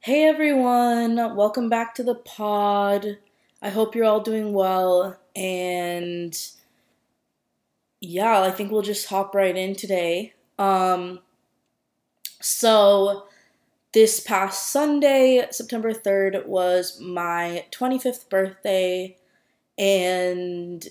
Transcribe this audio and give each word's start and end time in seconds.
Hey 0.00 0.28
everyone, 0.28 1.16
welcome 1.34 1.68
back 1.68 1.96
to 1.96 2.04
the 2.04 2.14
pod. 2.14 3.18
I 3.60 3.68
hope 3.68 3.96
you're 3.96 4.04
all 4.04 4.20
doing 4.20 4.52
well. 4.52 5.18
And 5.34 6.40
yeah, 8.00 8.40
I 8.40 8.52
think 8.52 8.70
we'll 8.70 8.82
just 8.82 9.08
hop 9.08 9.34
right 9.34 9.56
in 9.56 9.74
today. 9.74 10.34
Um, 10.56 11.18
so, 12.40 13.26
this 13.92 14.20
past 14.20 14.70
Sunday, 14.70 15.44
September 15.50 15.92
3rd, 15.92 16.46
was 16.46 17.00
my 17.00 17.66
25th 17.72 18.30
birthday. 18.30 19.16
And 19.76 20.86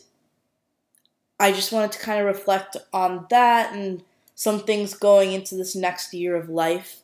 I 1.40 1.54
just 1.54 1.72
wanted 1.72 1.94
to 1.94 2.00
kind 2.00 2.20
of 2.20 2.26
reflect 2.26 2.76
on 2.92 3.26
that 3.30 3.74
and 3.74 4.04
some 4.36 4.60
things 4.60 4.94
going 4.94 5.32
into 5.32 5.56
this 5.56 5.78
next 5.78 6.14
year 6.14 6.36
of 6.36 6.50
life. 6.50 7.04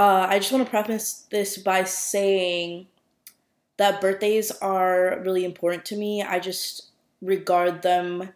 Uh, 0.00 0.26
I 0.30 0.38
just 0.38 0.50
want 0.50 0.64
to 0.64 0.70
preface 0.70 1.26
this 1.30 1.58
by 1.58 1.84
saying 1.84 2.86
that 3.76 4.00
birthdays 4.00 4.50
are 4.50 5.20
really 5.22 5.44
important 5.44 5.84
to 5.86 5.96
me. 5.96 6.22
I 6.22 6.38
just 6.38 6.86
regard 7.20 7.82
them 7.82 8.30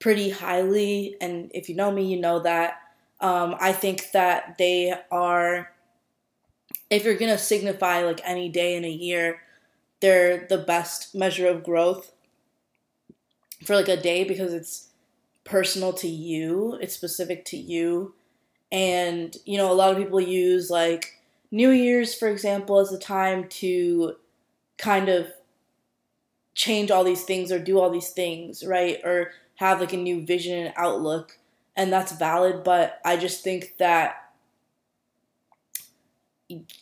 pretty 0.00 0.28
highly, 0.28 1.16
and 1.18 1.50
if 1.54 1.70
you 1.70 1.76
know 1.76 1.90
me, 1.90 2.04
you 2.04 2.20
know 2.20 2.40
that. 2.40 2.82
Um, 3.22 3.56
I 3.58 3.72
think 3.72 4.10
that 4.12 4.58
they 4.58 4.92
are, 5.10 5.72
if 6.90 7.06
you're 7.06 7.16
gonna 7.16 7.38
signify 7.38 8.02
like 8.02 8.20
any 8.22 8.50
day 8.50 8.76
in 8.76 8.84
a 8.84 8.90
year, 8.90 9.40
they're 10.00 10.46
the 10.46 10.58
best 10.58 11.14
measure 11.14 11.46
of 11.46 11.64
growth 11.64 12.12
for 13.64 13.74
like 13.74 13.88
a 13.88 13.96
day 13.96 14.24
because 14.24 14.52
it's 14.52 14.90
personal 15.44 15.94
to 15.94 16.06
you, 16.06 16.78
it's 16.82 16.92
specific 16.92 17.46
to 17.46 17.56
you. 17.56 18.12
And, 18.70 19.34
you 19.44 19.56
know, 19.56 19.72
a 19.72 19.74
lot 19.74 19.90
of 19.90 19.98
people 19.98 20.20
use 20.20 20.70
like 20.70 21.18
New 21.50 21.70
Year's, 21.70 22.14
for 22.14 22.28
example, 22.28 22.78
as 22.78 22.92
a 22.92 22.98
time 22.98 23.48
to 23.48 24.16
kind 24.76 25.08
of 25.08 25.32
change 26.54 26.90
all 26.90 27.04
these 27.04 27.24
things 27.24 27.50
or 27.50 27.58
do 27.58 27.78
all 27.78 27.90
these 27.90 28.10
things, 28.10 28.64
right? 28.64 28.98
Or 29.04 29.30
have 29.56 29.80
like 29.80 29.92
a 29.92 29.96
new 29.96 30.24
vision 30.24 30.66
and 30.66 30.74
outlook. 30.76 31.38
And 31.76 31.92
that's 31.92 32.12
valid, 32.12 32.64
but 32.64 33.00
I 33.04 33.16
just 33.16 33.42
think 33.44 33.74
that 33.78 34.16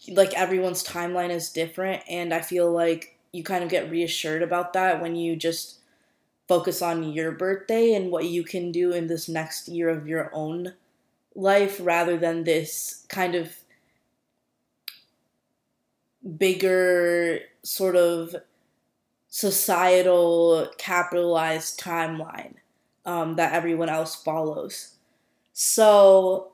like 0.08 0.32
everyone's 0.34 0.82
timeline 0.82 1.30
is 1.30 1.50
different. 1.50 2.02
And 2.08 2.32
I 2.32 2.40
feel 2.40 2.70
like 2.72 3.18
you 3.32 3.42
kind 3.42 3.62
of 3.62 3.70
get 3.70 3.90
reassured 3.90 4.42
about 4.42 4.72
that 4.72 5.02
when 5.02 5.14
you 5.14 5.36
just 5.36 5.80
focus 6.48 6.80
on 6.80 7.12
your 7.12 7.32
birthday 7.32 7.94
and 7.94 8.10
what 8.10 8.24
you 8.24 8.44
can 8.44 8.72
do 8.72 8.92
in 8.92 9.08
this 9.08 9.28
next 9.28 9.68
year 9.68 9.88
of 9.88 10.06
your 10.06 10.30
own 10.32 10.74
life 11.36 11.80
rather 11.82 12.16
than 12.16 12.44
this 12.44 13.06
kind 13.08 13.36
of 13.36 13.54
bigger 16.38 17.40
sort 17.62 17.96
of 17.96 18.34
societal 19.28 20.68
capitalized 20.78 21.80
timeline 21.80 22.54
um, 23.04 23.36
that 23.36 23.52
everyone 23.52 23.88
else 23.88 24.14
follows. 24.14 24.94
So, 25.52 26.52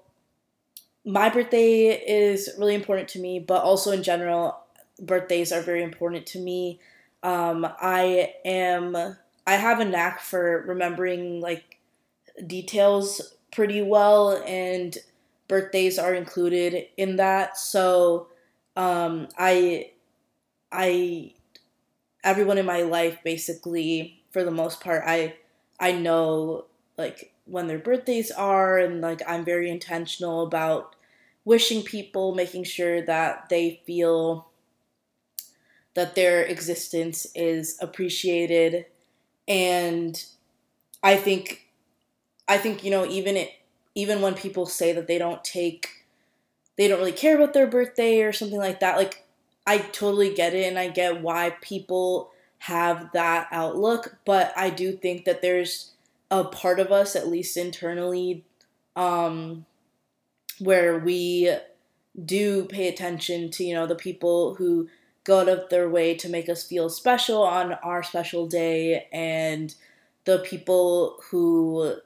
my 1.05 1.28
birthday 1.28 1.89
is 1.89 2.50
really 2.58 2.74
important 2.74 3.08
to 3.08 3.19
me, 3.19 3.39
but 3.41 3.62
also 3.62 3.91
in 3.91 4.02
general, 4.02 4.56
birthdays 5.00 5.52
are 5.52 5.61
very 5.61 5.83
important 5.83 6.27
to 6.27 6.39
me. 6.39 6.80
Um, 7.22 7.67
I 7.80 8.34
am 8.44 8.96
I 9.46 9.55
have 9.55 9.80
a 9.80 9.84
knack 9.84 10.20
for 10.20 10.64
remembering 10.67 11.41
like 11.41 11.78
details 12.46 13.34
pretty 13.53 13.83
well, 13.83 14.42
and 14.47 14.97
birthdays 15.48 15.98
are 15.98 16.14
included 16.14 16.86
in 16.97 17.17
that. 17.17 17.58
So 17.58 18.28
um, 18.77 19.28
I, 19.39 19.92
I, 20.72 21.34
everyone 22.25 22.58
in 22.58 22.67
my 22.67 22.83
life 22.83 23.19
basically, 23.25 24.23
for 24.33 24.45
the 24.45 24.50
most 24.50 24.80
part, 24.80 25.05
I, 25.07 25.36
I 25.80 25.92
know 25.92 26.67
like 26.98 27.33
when 27.46 27.67
their 27.67 27.79
birthdays 27.79 28.30
are, 28.30 28.79
and 28.79 29.01
like 29.01 29.23
I'm 29.29 29.45
very 29.45 29.70
intentional 29.70 30.42
about 30.45 30.96
wishing 31.45 31.83
people, 31.83 32.34
making 32.34 32.64
sure 32.64 33.02
that 33.02 33.48
they 33.48 33.83
feel 33.86 34.48
that 35.95 36.14
their 36.14 36.42
existence 36.42 37.27
is 37.34 37.77
appreciated 37.80 38.86
and 39.48 40.24
I 41.02 41.17
think 41.17 41.69
I 42.48 42.58
think 42.58 42.85
you 42.85 42.91
know 42.91 43.07
even 43.07 43.36
it 43.36 43.51
even 43.95 44.20
when 44.20 44.35
people 44.35 44.67
say 44.67 44.92
that 44.92 45.07
they 45.07 45.19
don't 45.19 45.45
take 45.45 46.07
they 46.77 46.89
don't 46.89 46.98
really 46.98 47.13
care 47.13 47.36
about 47.36 47.53
their 47.53 47.67
birthday 47.67 48.23
or 48.23 48.33
something 48.33 48.58
like 48.58 48.80
that 48.80 48.97
like 48.97 49.25
I 49.67 49.79
totally 49.79 50.35
get 50.35 50.55
it 50.55 50.67
and 50.67 50.79
I 50.79 50.89
get 50.89 51.23
why 51.23 51.57
people 51.61 52.31
have 52.61 53.13
that 53.13 53.48
outlook 53.51 54.17
but 54.25 54.52
I 54.57 54.70
do 54.70 54.92
think 54.92 55.25
that 55.25 55.42
there's 55.42 55.92
a 56.31 56.45
part 56.45 56.81
of 56.81 56.91
us 56.91 57.14
at 57.17 57.29
least 57.29 57.57
internally 57.57 58.45
um 58.97 59.67
where 60.58 60.98
we 60.98 61.55
do 62.25 62.64
pay 62.64 62.89
attention 62.89 63.51
to 63.51 63.64
you 63.64 63.75
know 63.75 63.86
the 63.86 63.95
people 63.95 64.55
who 64.57 64.89
go 65.25 65.41
out 65.41 65.48
of 65.48 65.69
their 65.70 65.89
way 65.89 66.14
to 66.14 66.29
make 66.29 66.48
us 66.48 66.64
feel 66.64 66.89
special 66.89 67.42
on 67.42 67.73
our 67.75 68.02
special 68.02 68.47
day 68.47 69.07
and 69.13 69.75
the 70.25 70.39
people 70.39 71.20
who 71.31 71.97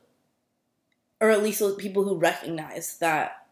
or 1.20 1.30
at 1.30 1.42
least 1.42 1.60
the 1.60 1.70
people 1.70 2.04
who 2.04 2.16
recognize 2.16 2.98
that 2.98 3.46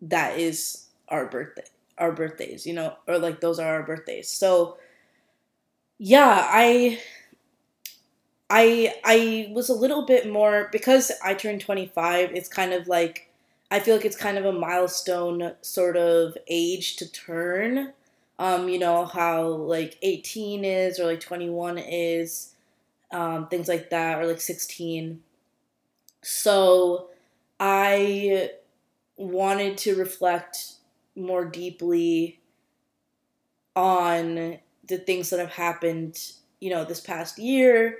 that 0.00 0.38
is 0.38 0.86
our 1.08 1.26
birthday 1.26 1.64
our 1.98 2.12
birthdays 2.12 2.66
you 2.66 2.74
know 2.74 2.94
or 3.06 3.18
like 3.18 3.40
those 3.40 3.58
are 3.58 3.76
our 3.76 3.82
birthdays 3.82 4.28
so 4.28 4.76
yeah 5.98 6.46
i 6.50 7.00
i 8.50 8.94
i 9.04 9.50
was 9.52 9.68
a 9.68 9.74
little 9.74 10.04
bit 10.04 10.30
more 10.30 10.68
because 10.72 11.10
i 11.24 11.32
turned 11.32 11.60
25 11.60 12.30
it's 12.34 12.48
kind 12.48 12.72
of 12.72 12.86
like 12.86 13.30
i 13.70 13.80
feel 13.80 13.96
like 13.96 14.04
it's 14.04 14.16
kind 14.16 14.36
of 14.36 14.44
a 14.44 14.52
milestone 14.52 15.52
sort 15.62 15.96
of 15.96 16.36
age 16.48 16.96
to 16.96 17.10
turn 17.10 17.92
um, 18.38 18.68
you 18.68 18.78
know, 18.78 19.06
how 19.06 19.48
like 19.48 19.98
18 20.02 20.64
is 20.64 21.00
or 21.00 21.06
like 21.06 21.20
21 21.20 21.78
is, 21.78 22.52
um, 23.12 23.48
things 23.48 23.68
like 23.68 23.90
that, 23.90 24.20
or 24.20 24.26
like 24.26 24.40
16. 24.40 25.22
So 26.28 27.10
I 27.60 28.50
wanted 29.16 29.78
to 29.78 29.94
reflect 29.94 30.72
more 31.14 31.44
deeply 31.44 32.40
on 33.76 34.58
the 34.88 34.98
things 34.98 35.30
that 35.30 35.38
have 35.38 35.52
happened, 35.52 36.32
you 36.58 36.68
know, 36.68 36.84
this 36.84 37.00
past 37.00 37.38
year, 37.38 37.98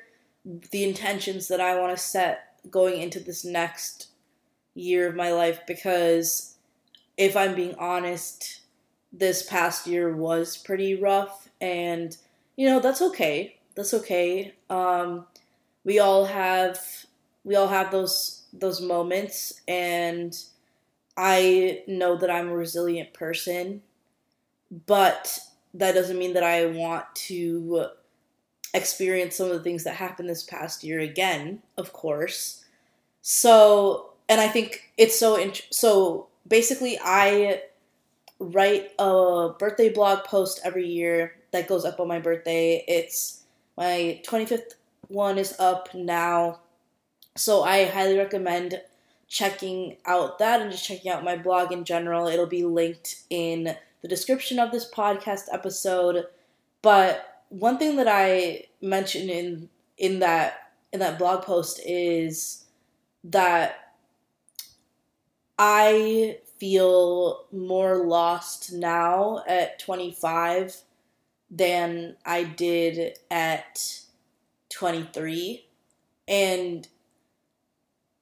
the 0.73 0.83
intentions 0.83 1.47
that 1.47 1.61
I 1.61 1.79
want 1.79 1.97
to 1.97 2.03
set 2.03 2.59
going 2.69 3.01
into 3.01 3.21
this 3.21 3.45
next 3.45 4.09
year 4.75 5.09
of 5.09 5.15
my 5.15 5.31
life 5.31 5.61
because 5.65 6.57
if 7.17 7.37
I'm 7.37 7.55
being 7.55 7.77
honest, 7.77 8.63
this 9.13 9.45
past 9.45 9.87
year 9.87 10.13
was 10.13 10.57
pretty 10.57 10.97
rough 10.97 11.49
and 11.61 12.17
you 12.57 12.69
know 12.69 12.81
that's 12.81 13.03
okay. 13.03 13.57
That's 13.77 13.95
okay. 13.95 14.55
Um, 14.69 15.27
we 15.85 16.01
all 16.01 16.25
have 16.25 17.07
we 17.47 17.57
all 17.57 17.69
have 17.69 17.91
those 17.91 18.45
those 18.53 18.81
moments 18.81 19.61
and 19.69 20.37
i 21.17 21.83
know 21.87 22.17
that 22.17 22.31
i'm 22.31 22.49
a 22.49 22.57
resilient 22.57 23.15
person 23.15 23.83
but 24.87 25.39
that 25.73 25.95
doesn't 25.95 26.19
mean 26.19 26.35
that 26.35 26.43
i 26.45 26.67
want 26.67 27.05
to 27.15 27.87
experience 28.75 29.37
some 29.37 29.47
of 29.47 29.55
the 29.55 29.63
things 29.63 29.85
that 29.85 29.97
happened 29.97 30.29
this 30.29 30.43
past 30.43 30.85
year 30.85 31.01
again 31.01 31.63
of 31.79 31.93
course 31.95 32.65
so 33.23 34.11
and 34.29 34.41
i 34.41 34.49
think 34.49 34.93
it's 34.99 35.19
so 35.19 35.37
int- 35.37 35.67
so 35.71 36.29
basically 36.47 36.99
i 37.03 37.63
write 38.39 38.91
a 38.99 39.51
birthday 39.59 39.89
blog 39.89 40.25
post 40.25 40.61
every 40.65 40.87
year 40.87 41.37
that 41.53 41.69
goes 41.69 41.85
up 41.85 42.01
on 42.01 42.09
my 42.09 42.19
birthday. 42.19 42.85
It's 42.87 43.45
my 43.77 44.21
25th 44.27 44.75
one 45.09 45.39
is 45.39 45.55
up 45.59 45.95
now. 45.95 46.61
So 47.37 47.63
I 47.63 47.85
highly 47.85 48.17
recommend 48.17 48.81
checking 49.29 49.97
out 50.07 50.39
that 50.39 50.61
and 50.61 50.71
just 50.71 50.87
checking 50.87 51.11
out 51.11 51.25
my 51.25 51.37
blog 51.37 51.73
in 51.73 51.85
general. 51.85 52.29
It'll 52.29 52.47
be 52.47 52.65
linked 52.65 53.23
in 53.29 53.77
the 54.03 54.09
description 54.09 54.59
of 54.59 54.71
this 54.71 54.91
podcast 54.91 55.45
episode. 55.53 56.27
But 56.83 57.43
one 57.49 57.79
thing 57.79 57.97
that 57.97 58.09
I 58.09 58.67
mentioned 58.81 59.31
in 59.31 59.69
in 59.99 60.21
that 60.21 60.73
in 60.93 61.01
that 61.01 61.19
blog 61.19 61.43
post 61.43 61.81
is 61.85 62.65
that 63.25 63.93
I 65.59 66.39
feel 66.59 67.47
more 67.53 68.05
lost 68.07 68.73
now 68.73 69.43
at 69.47 69.79
25 69.79 70.77
than 71.51 72.17
I 72.25 72.45
did 72.45 73.19
at 73.31 74.01
23 74.71 75.67
and 76.29 76.89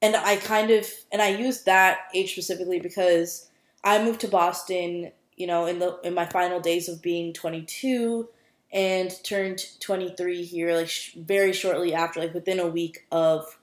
and 0.05 0.17
I 0.17 0.37
kind 0.37 0.71
of 0.71 0.87
and 1.11 1.23
I 1.23 1.29
used 1.29 1.67
that 1.67 2.09
age 2.15 2.33
specifically 2.33 2.81
because 2.81 3.49
I 3.83 4.03
moved 4.03 4.21
to 4.21 4.29
Boston 4.29 5.13
you 5.37 5.47
know, 5.47 5.67
in 5.67 5.79
the 5.79 5.99
in 6.05 6.15
my 6.15 6.27
final 6.27 6.61
days 6.61 6.89
of 6.89 7.03
being 7.03 7.33
22 7.33 8.29
and 8.73 9.13
turned 9.25 9.65
23 9.81 10.45
here 10.45 10.75
like 10.75 10.89
sh- 10.89 11.15
very 11.15 11.53
shortly 11.53 11.95
after 11.95 12.21
like 12.21 12.35
within 12.35 12.61
a 12.61 12.67
week 12.67 13.07
of 13.11 13.59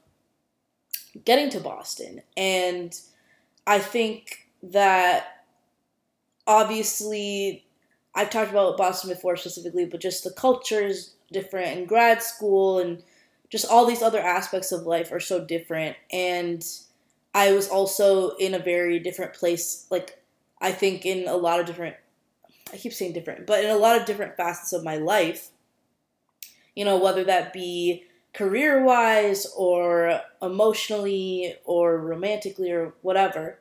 getting 1.25 1.49
to 1.49 1.59
Boston. 1.59 2.21
And 2.35 2.97
I 3.65 3.79
think 3.79 4.47
that 4.63 5.45
obviously 6.45 7.65
I've 8.13 8.29
talked 8.29 8.51
about 8.51 8.77
Boston 8.77 9.09
before 9.09 9.37
specifically, 9.37 9.85
but 9.85 10.01
just 10.01 10.23
the 10.23 10.31
culture 10.31 10.81
is 10.81 11.13
different 11.31 11.77
in 11.77 11.85
grad 11.85 12.21
school 12.21 12.79
and 12.79 13.01
just 13.51 13.69
all 13.69 13.86
these 13.86 14.01
other 14.01 14.19
aspects 14.19 14.71
of 14.71 14.88
life 14.88 15.12
are 15.12 15.19
so 15.19 15.44
different. 15.44 15.95
And 16.12 16.65
I 17.33 17.51
was 17.51 17.68
also 17.68 18.31
in 18.38 18.53
a 18.53 18.59
very 18.59 18.98
different 18.98 19.33
place, 19.33 19.86
like 19.92 20.24
I 20.59 20.71
think 20.71 21.06
in 21.06 21.27
a 21.27 21.36
lot 21.36 21.59
of 21.59 21.65
different 21.65 21.95
I 22.74 22.77
keep 22.77 22.94
saying 22.94 23.13
different, 23.13 23.45
but 23.45 23.63
in 23.63 23.69
a 23.69 23.77
lot 23.77 24.00
of 24.00 24.06
different 24.06 24.38
facets 24.38 24.74
of 24.74 24.83
my 24.83 24.95
life, 24.95 25.50
you 26.75 26.86
know, 26.86 26.98
whether 26.98 27.24
that 27.25 27.51
be 27.53 28.06
career 28.33 28.83
wise 28.83 29.45
or 29.57 30.21
emotionally 30.42 31.56
or 31.65 31.97
romantically 31.97 32.71
or 32.71 32.94
whatever. 33.01 33.59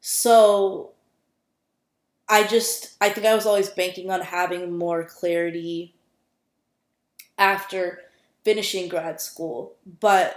So 0.00 0.90
I 2.28 2.44
just, 2.44 2.96
I 3.00 3.08
think 3.08 3.26
I 3.26 3.34
was 3.34 3.46
always 3.46 3.70
banking 3.70 4.10
on 4.10 4.20
having 4.20 4.76
more 4.76 5.04
clarity 5.04 5.94
after 7.38 8.00
finishing 8.44 8.88
grad 8.88 9.20
school. 9.20 9.74
But 10.00 10.36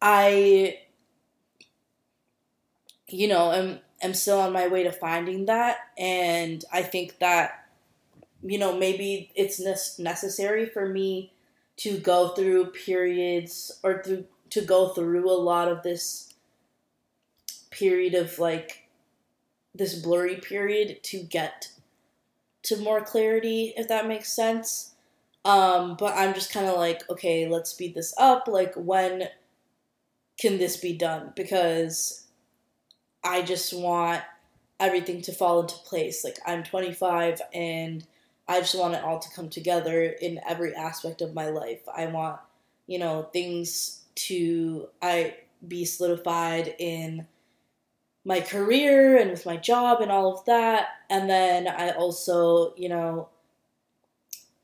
I, 0.00 0.78
you 3.08 3.28
know, 3.28 3.52
am 3.52 3.80
am 4.02 4.14
still 4.14 4.40
on 4.40 4.52
my 4.52 4.66
way 4.66 4.82
to 4.82 4.92
finding 4.92 5.46
that 5.46 5.78
and 5.98 6.64
i 6.72 6.82
think 6.82 7.18
that 7.18 7.66
you 8.42 8.58
know 8.58 8.76
maybe 8.76 9.30
it's 9.34 9.60
necessary 9.98 10.66
for 10.66 10.88
me 10.88 11.32
to 11.76 11.98
go 11.98 12.28
through 12.28 12.66
periods 12.66 13.72
or 13.82 14.02
through 14.02 14.24
to 14.48 14.60
go 14.62 14.88
through 14.88 15.30
a 15.30 15.32
lot 15.32 15.68
of 15.68 15.82
this 15.82 16.34
period 17.70 18.14
of 18.14 18.38
like 18.38 18.88
this 19.74 19.94
blurry 19.94 20.36
period 20.36 21.02
to 21.02 21.22
get 21.22 21.70
to 22.62 22.76
more 22.76 23.00
clarity 23.00 23.72
if 23.76 23.86
that 23.88 24.08
makes 24.08 24.32
sense 24.32 24.89
um 25.44 25.96
but 25.98 26.14
i'm 26.16 26.34
just 26.34 26.52
kind 26.52 26.66
of 26.66 26.76
like 26.76 27.08
okay 27.08 27.48
let's 27.48 27.70
speed 27.70 27.94
this 27.94 28.14
up 28.18 28.46
like 28.46 28.74
when 28.74 29.28
can 30.38 30.58
this 30.58 30.78
be 30.78 30.94
done 30.94 31.32
because 31.36 32.26
I 33.22 33.42
just 33.42 33.72
want 33.72 34.22
everything 34.78 35.20
to 35.22 35.32
fall 35.32 35.60
into 35.60 35.74
place. 35.76 36.24
Like 36.24 36.38
I'm 36.46 36.64
25 36.64 37.42
and 37.52 38.06
I 38.48 38.60
just 38.60 38.74
want 38.74 38.94
it 38.94 39.04
all 39.04 39.18
to 39.18 39.30
come 39.30 39.50
together 39.50 40.02
in 40.02 40.40
every 40.48 40.74
aspect 40.74 41.20
of 41.20 41.34
my 41.34 41.50
life. 41.50 41.80
I 41.94 42.06
want, 42.06 42.40
you 42.86 42.98
know, 42.98 43.28
things 43.32 44.02
to 44.16 44.88
I 45.02 45.36
be 45.66 45.84
solidified 45.84 46.74
in 46.78 47.26
my 48.24 48.40
career 48.40 49.18
and 49.18 49.30
with 49.30 49.46
my 49.46 49.56
job 49.56 50.00
and 50.00 50.10
all 50.10 50.38
of 50.38 50.44
that. 50.46 50.88
And 51.10 51.28
then 51.28 51.68
I 51.68 51.90
also, 51.90 52.74
you 52.76 52.88
know, 52.88 53.28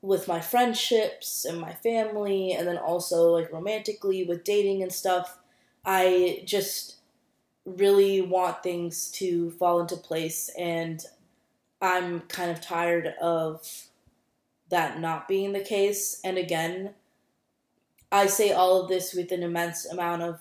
with 0.07 0.25
my 0.25 0.39
friendships 0.39 1.43
and 1.43 1.59
my 1.59 1.73
family 1.73 2.53
and 2.53 2.65
then 2.65 2.77
also 2.77 3.29
like 3.33 3.51
romantically 3.51 4.23
with 4.23 4.45
dating 4.45 4.81
and 4.81 4.91
stuff, 4.91 5.37
I 5.85 6.43
just 6.45 6.95
really 7.65 8.21
want 8.21 8.63
things 8.63 9.11
to 9.11 9.51
fall 9.51 9.81
into 9.81 9.97
place 9.97 10.49
and 10.57 11.03
I'm 11.81 12.21
kind 12.21 12.49
of 12.49 12.61
tired 12.61 13.13
of 13.21 13.87
that 14.69 15.01
not 15.01 15.27
being 15.27 15.51
the 15.51 15.59
case. 15.59 16.21
And 16.23 16.37
again, 16.37 16.91
I 18.09 18.27
say 18.27 18.53
all 18.53 18.81
of 18.81 18.87
this 18.87 19.13
with 19.13 19.33
an 19.33 19.43
immense 19.43 19.85
amount 19.85 20.21
of 20.21 20.39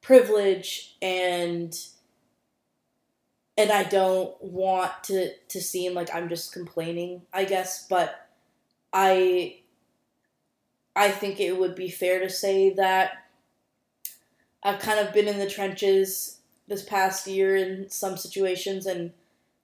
privilege 0.00 0.96
and 1.00 1.78
and 3.56 3.72
I 3.72 3.84
don't 3.84 4.40
want 4.42 4.92
to 5.04 5.30
to 5.34 5.60
seem 5.60 5.94
like 5.94 6.12
I'm 6.12 6.28
just 6.28 6.52
complaining, 6.52 7.22
I 7.32 7.44
guess, 7.44 7.86
but 7.88 8.27
I 8.92 9.60
I 10.96 11.10
think 11.10 11.40
it 11.40 11.58
would 11.58 11.74
be 11.74 11.90
fair 11.90 12.20
to 12.20 12.28
say 12.30 12.70
that 12.70 13.12
I've 14.62 14.80
kind 14.80 14.98
of 14.98 15.14
been 15.14 15.28
in 15.28 15.38
the 15.38 15.48
trenches 15.48 16.40
this 16.66 16.82
past 16.82 17.26
year 17.26 17.56
in 17.56 17.88
some 17.88 18.16
situations, 18.16 18.86
and 18.86 19.12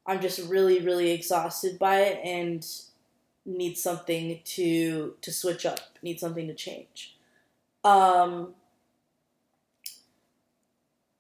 I'm 0.07 0.21
just 0.21 0.49
really, 0.49 0.81
really 0.81 1.11
exhausted 1.11 1.79
by 1.79 2.01
it 2.03 2.21
and 2.25 2.65
need 3.45 3.77
something 3.77 4.41
to 4.45 5.15
to 5.21 5.33
switch 5.33 5.67
up, 5.67 5.81
need 6.03 6.21
something 6.21 6.47
to 6.47 6.55
change. 6.55 7.17
Um, 7.83 8.55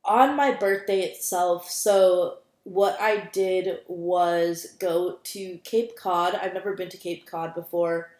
on 0.05 0.37
my 0.37 0.53
birthday 0.53 1.01
itself, 1.01 1.69
so 1.71 2.39
what 2.65 2.99
I 3.01 3.29
did 3.33 3.81
was 3.87 4.75
go 4.79 5.19
to 5.23 5.59
Cape 5.65 5.97
Cod. 5.97 6.35
I've 6.35 6.55
never 6.55 6.75
been 6.75 6.89
to 6.89 6.97
Cape 6.97 7.27
Cod 7.27 7.55
before, 7.55 8.11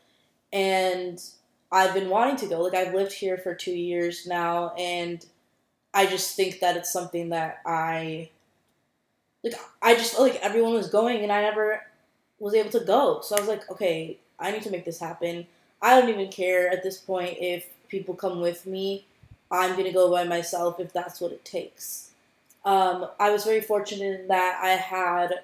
and 0.53 1.21
I've 1.73 1.95
been 1.95 2.11
wanting 2.11 2.37
to 2.37 2.47
go. 2.47 2.61
Like 2.61 2.75
I've 2.75 2.95
lived 2.95 3.13
here 3.13 3.39
for 3.39 3.55
two 3.55 3.75
years 3.75 4.27
now, 4.27 4.75
and 4.79 5.25
I 5.93 6.07
just 6.07 6.37
think 6.37 6.61
that 6.61 6.77
it's 6.77 6.93
something 6.93 7.31
that 7.31 7.61
I 7.67 8.31
like. 9.43 9.55
I 9.83 9.95
just 9.95 10.19
like 10.19 10.37
everyone 10.37 10.75
was 10.75 10.89
going, 10.91 11.23
and 11.23 11.33
I 11.33 11.41
never 11.41 11.83
was 12.39 12.55
able 12.55 12.71
to 12.71 12.81
go. 12.81 13.21
So 13.23 13.37
I 13.37 13.41
was 13.41 13.49
like, 13.49 13.71
okay, 13.71 14.19
I 14.39 14.51
need 14.51 14.63
to 14.63 14.71
make 14.71 14.85
this 14.85 15.01
happen. 15.01 15.47
I 15.81 15.99
don't 15.99 16.11
even 16.11 16.29
care 16.29 16.71
at 16.71 16.83
this 16.83 16.99
point 16.99 17.39
if 17.41 17.67
people 17.89 18.15
come 18.15 18.41
with 18.41 18.67
me. 18.67 19.07
I'm 19.51 19.77
gonna 19.77 19.93
go 19.93 20.11
by 20.11 20.25
myself 20.25 20.81
if 20.81 20.93
that's 20.93 21.21
what 21.21 21.33
it 21.33 21.45
takes. 21.45 22.11
Um, 22.65 23.09
I 23.21 23.31
was 23.31 23.45
very 23.45 23.61
fortunate 23.61 24.21
in 24.21 24.29
that 24.29 24.61
I 24.63 24.71
had 24.71 25.35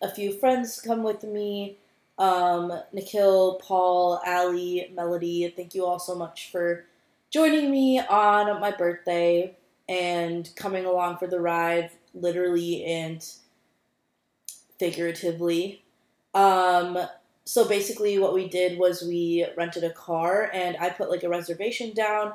a 0.00 0.10
few 0.10 0.32
friends 0.32 0.80
come 0.80 1.02
with 1.02 1.24
me. 1.24 1.76
Um, 2.18 2.72
Nikhil, 2.92 3.56
Paul, 3.56 4.20
Ali, 4.26 4.90
Melody. 4.94 5.52
Thank 5.54 5.74
you 5.74 5.84
all 5.84 5.98
so 5.98 6.14
much 6.14 6.50
for 6.50 6.84
joining 7.30 7.70
me 7.70 8.00
on 8.00 8.60
my 8.60 8.70
birthday 8.70 9.56
and 9.88 10.50
coming 10.56 10.84
along 10.84 11.18
for 11.18 11.26
the 11.26 11.40
ride, 11.40 11.90
literally 12.14 12.84
and 12.84 13.24
figuratively. 14.78 15.82
Um, 16.34 16.98
so 17.44 17.66
basically, 17.66 18.18
what 18.18 18.34
we 18.34 18.48
did 18.48 18.78
was 18.78 19.02
we 19.02 19.46
rented 19.56 19.82
a 19.82 19.90
car, 19.90 20.50
and 20.52 20.76
I 20.78 20.90
put 20.90 21.10
like 21.10 21.22
a 21.22 21.28
reservation 21.28 21.94
down 21.94 22.34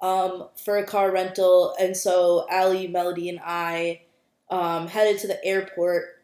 um, 0.00 0.48
for 0.56 0.76
a 0.78 0.84
car 0.84 1.10
rental. 1.10 1.74
And 1.80 1.96
so 1.96 2.46
Ali, 2.50 2.86
Melody, 2.88 3.28
and 3.28 3.40
I 3.44 4.02
um, 4.50 4.88
headed 4.88 5.20
to 5.20 5.26
the 5.26 5.44
airport, 5.44 6.22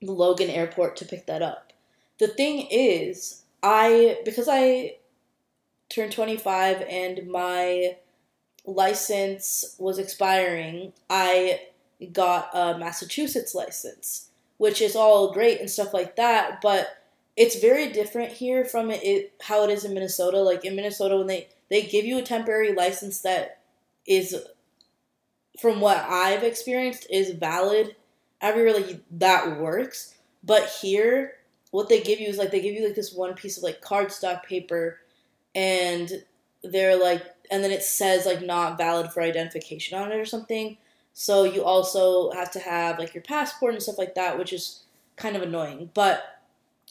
the 0.00 0.12
Logan 0.12 0.50
Airport, 0.50 0.96
to 0.96 1.04
pick 1.04 1.26
that 1.26 1.42
up. 1.42 1.72
The 2.18 2.28
thing 2.28 2.68
is, 2.70 3.42
I 3.62 4.18
because 4.24 4.48
I 4.48 4.96
turned 5.88 6.12
25 6.12 6.82
and 6.82 7.28
my 7.28 7.96
license 8.64 9.74
was 9.78 9.98
expiring, 9.98 10.92
I 11.08 11.60
got 12.12 12.50
a 12.54 12.78
Massachusetts 12.78 13.54
license, 13.54 14.28
which 14.58 14.80
is 14.80 14.94
all 14.94 15.32
great 15.32 15.60
and 15.60 15.70
stuff 15.70 15.92
like 15.92 16.16
that, 16.16 16.60
but 16.62 16.88
it's 17.36 17.60
very 17.60 17.90
different 17.90 18.32
here 18.32 18.64
from 18.64 18.90
it 18.90 19.32
how 19.42 19.64
it 19.64 19.70
is 19.70 19.84
in 19.84 19.94
Minnesota. 19.94 20.38
Like 20.38 20.64
in 20.64 20.76
Minnesota 20.76 21.16
when 21.16 21.26
they 21.26 21.48
they 21.70 21.82
give 21.82 22.04
you 22.04 22.18
a 22.18 22.22
temporary 22.22 22.74
license 22.74 23.20
that 23.20 23.60
is 24.06 24.36
from 25.58 25.80
what 25.80 25.98
I've 25.98 26.42
experienced 26.42 27.06
is 27.10 27.30
valid 27.30 27.96
everywhere 28.40 28.74
like 28.74 29.00
that 29.12 29.58
works. 29.58 30.14
But 30.42 30.68
here 30.80 31.34
what 31.70 31.88
they 31.88 32.00
give 32.00 32.20
you 32.20 32.28
is 32.28 32.36
like 32.36 32.50
they 32.50 32.60
give 32.60 32.74
you 32.74 32.84
like 32.84 32.96
this 32.96 33.14
one 33.14 33.34
piece 33.34 33.56
of 33.56 33.62
like 33.62 33.80
cardstock 33.80 34.42
paper 34.42 34.98
and 35.54 36.24
they're 36.64 37.00
like 37.00 37.22
and 37.50 37.62
then 37.62 37.70
it 37.70 37.82
says 37.82 38.26
like 38.26 38.42
not 38.42 38.78
valid 38.78 39.12
for 39.12 39.22
identification 39.22 39.98
on 39.98 40.12
it 40.12 40.16
or 40.16 40.24
something. 40.24 40.76
So 41.12 41.44
you 41.44 41.64
also 41.64 42.30
have 42.32 42.50
to 42.52 42.60
have 42.60 42.98
like 42.98 43.14
your 43.14 43.22
passport 43.22 43.74
and 43.74 43.82
stuff 43.82 43.98
like 43.98 44.14
that, 44.14 44.38
which 44.38 44.52
is 44.52 44.84
kind 45.16 45.36
of 45.36 45.42
annoying. 45.42 45.90
But 45.94 46.42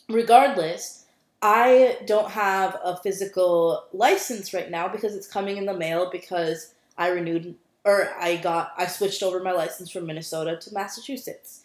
regardless, 0.09 1.05
I 1.41 1.97
don't 2.05 2.31
have 2.31 2.79
a 2.83 2.97
physical 2.97 3.85
license 3.93 4.53
right 4.53 4.69
now 4.69 4.87
because 4.89 5.15
it's 5.15 5.27
coming 5.27 5.57
in 5.57 5.65
the 5.65 5.73
mail 5.73 6.09
because 6.11 6.73
I 6.97 7.09
renewed 7.09 7.55
or 7.85 8.09
I 8.19 8.35
got 8.35 8.73
I 8.77 8.87
switched 8.87 9.23
over 9.23 9.41
my 9.41 9.53
license 9.53 9.89
from 9.89 10.05
Minnesota 10.05 10.57
to 10.57 10.73
Massachusetts. 10.73 11.63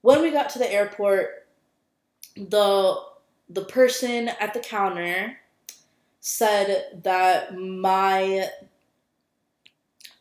When 0.00 0.22
we 0.22 0.30
got 0.30 0.48
to 0.50 0.58
the 0.58 0.72
airport, 0.72 1.46
the 2.34 2.96
the 3.48 3.64
person 3.64 4.28
at 4.40 4.54
the 4.54 4.60
counter 4.60 5.38
said 6.20 7.00
that 7.02 7.58
my 7.58 8.48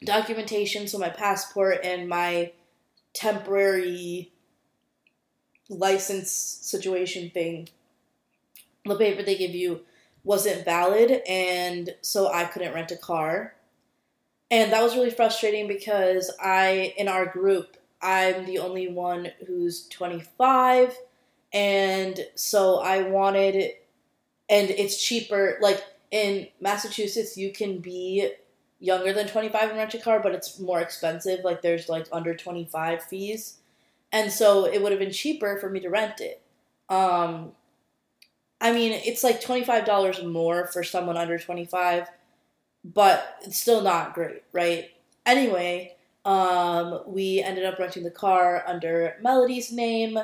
documentation, 0.04 0.88
so 0.88 0.98
my 0.98 1.10
passport 1.10 1.80
and 1.84 2.10
my 2.10 2.52
temporary 3.13 4.32
license 5.70 6.32
situation 6.32 7.30
thing, 7.30 7.70
the 8.86 8.96
paper 8.96 9.24
they 9.24 9.38
give 9.38 9.56
you 9.56 9.82
wasn't 10.24 10.66
valid, 10.66 11.22
and 11.28 11.96
so 12.02 12.32
I 12.32 12.46
couldn't 12.46 12.74
rent 12.74 12.92
a 12.92 12.98
car. 12.98 13.56
And 14.52 14.72
that 14.72 14.84
was 14.84 14.96
really 14.96 15.10
frustrating 15.10 15.68
because 15.68 16.32
I, 16.42 16.94
in 16.98 17.08
our 17.08 17.25
group, 17.25 17.78
I'm 18.02 18.46
the 18.46 18.60
only 18.60 18.88
one 18.88 19.30
who's 19.48 19.88
25, 19.90 20.98
and 21.52 22.20
so 22.36 22.80
I 22.80 23.04
wanted, 23.04 23.74
and 24.50 24.70
it's 24.70 25.04
cheaper. 25.04 25.58
Like 25.62 25.84
in 26.12 26.48
Massachusetts, 26.62 27.38
you 27.38 27.52
can 27.52 27.80
be 27.80 28.32
younger 28.84 29.13
than 29.13 29.28
25 29.28 29.70
and 29.70 29.78
rent 29.78 29.94
a 29.94 29.98
car, 29.98 30.20
but 30.20 30.34
it's 30.34 30.60
more 30.60 30.82
expensive. 30.82 31.40
Like 31.44 31.62
there's 31.62 31.88
like 31.88 32.06
under 32.12 32.36
25 32.36 33.02
fees. 33.04 33.60
And 34.12 34.32
so 34.32 34.66
it 34.66 34.82
would 34.82 34.92
have 34.92 35.00
been 35.00 35.12
cheaper 35.12 35.58
for 35.58 35.70
me 35.70 35.80
to 35.80 35.90
rent 35.90 36.20
it. 36.20 36.42
Um, 36.90 37.54
I 38.63 38.74
mean, 38.74 38.93
it's 38.93 39.24
like 39.24 39.41
$25 39.41 40.24
more 40.25 40.67
for 40.67 40.84
someone 40.84 41.17
under 41.17 41.39
25, 41.39 42.10
but 42.86 43.38
it's 43.43 43.60
still 43.60 43.84
not 43.84 44.15
great, 44.15 44.43
right? 44.53 44.91
Anyway, 45.25 45.96
um, 46.25 47.01
we 47.08 47.41
ended 47.43 47.65
up 47.65 47.79
renting 47.79 48.03
the 48.03 48.12
car 48.12 48.63
under 48.67 49.17
Melody's 49.22 49.72
name, 49.72 50.20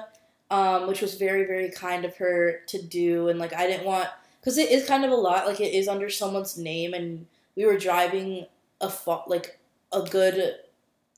um, 0.51 0.88
which 0.88 1.01
was 1.01 1.15
very, 1.15 1.46
very 1.46 1.69
kind 1.69 2.05
of 2.05 2.17
her 2.17 2.62
to 2.67 2.81
do. 2.81 3.29
And 3.29 3.39
like, 3.39 3.53
I 3.53 3.67
didn't 3.67 3.86
want, 3.86 4.10
because 4.41 4.58
it 4.58 4.72
is 4.72 4.88
kind 4.88 5.05
of 5.05 5.12
a 5.12 5.15
lot, 5.15 5.48
like, 5.48 5.62
it 5.62 5.74
is 5.75 5.88
under 5.89 6.10
someone's 6.10 6.58
name, 6.58 6.93
and 6.96 7.27
we 7.58 7.65
were 7.65 7.77
driving 7.77 8.48
a 8.81 8.89
fo- 8.89 9.24
like 9.27 9.60
a 9.93 10.01
good 10.03 10.55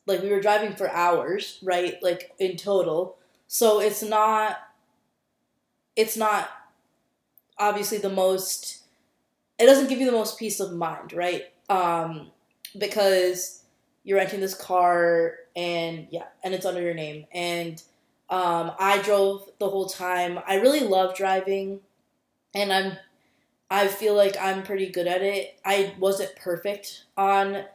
like 0.07 0.21
we 0.23 0.29
were 0.29 0.41
driving 0.41 0.75
for 0.75 0.89
hours, 0.91 1.59
right? 1.63 2.01
Like 2.01 2.33
in 2.39 2.57
total. 2.57 3.17
So 3.47 3.81
it's 3.81 4.03
not 4.03 4.59
it's 5.95 6.17
not 6.17 6.49
obviously 7.61 7.97
the 7.97 8.09
most 8.09 8.79
it 9.57 9.65
doesn't 9.67 9.87
give 9.87 9.99
you 9.99 10.05
the 10.05 10.11
most 10.11 10.37
peace 10.37 10.59
of 10.59 10.73
mind, 10.73 11.13
right? 11.13 11.43
Um 11.69 12.31
because 12.77 13.63
you're 14.03 14.17
renting 14.17 14.41
this 14.41 14.55
car 14.55 15.35
and 15.55 16.07
yeah, 16.09 16.25
and 16.43 16.53
it's 16.53 16.65
under 16.65 16.81
your 16.81 16.93
name 16.93 17.25
and 17.31 17.81
um, 18.31 18.71
I 18.79 19.01
drove 19.01 19.49
the 19.59 19.69
whole 19.69 19.87
time. 19.87 20.39
I 20.47 20.55
really 20.55 20.79
love 20.79 21.15
driving, 21.15 21.81
and 22.55 22.71
I'm 22.71 22.93
I 23.69 23.87
feel 23.87 24.15
like 24.15 24.37
I'm 24.39 24.63
pretty 24.63 24.89
good 24.89 25.05
at 25.05 25.21
it. 25.21 25.59
I 25.65 25.93
wasn't 25.99 26.35
perfect 26.37 27.03
on 27.17 27.65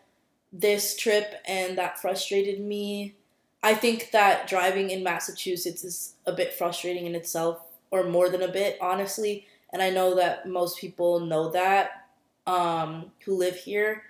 this 0.53 0.97
trip, 0.97 1.35
and 1.47 1.77
that 1.77 2.01
frustrated 2.01 2.61
me. 2.61 3.17
I 3.63 3.75
think 3.75 4.11
that 4.13 4.49
driving 4.49 4.91
in 4.91 5.05
Massachusetts 5.05 5.85
is 5.85 6.15
a 6.25 6.33
bit 6.33 6.55
frustrating 6.55 7.05
in 7.05 7.15
itself, 7.15 7.61
or 7.91 8.05
more 8.05 8.31
than 8.31 8.43
a 8.43 8.49
bit, 8.49 8.79
honestly. 8.81 9.47
And 9.73 9.83
I 9.83 9.91
know 9.91 10.15
that 10.15 10.49
most 10.49 10.79
people 10.79 11.21
know 11.21 11.51
that 11.51 12.09
um, 12.47 13.13
who 13.25 13.37
live 13.37 13.57
here, 13.57 14.03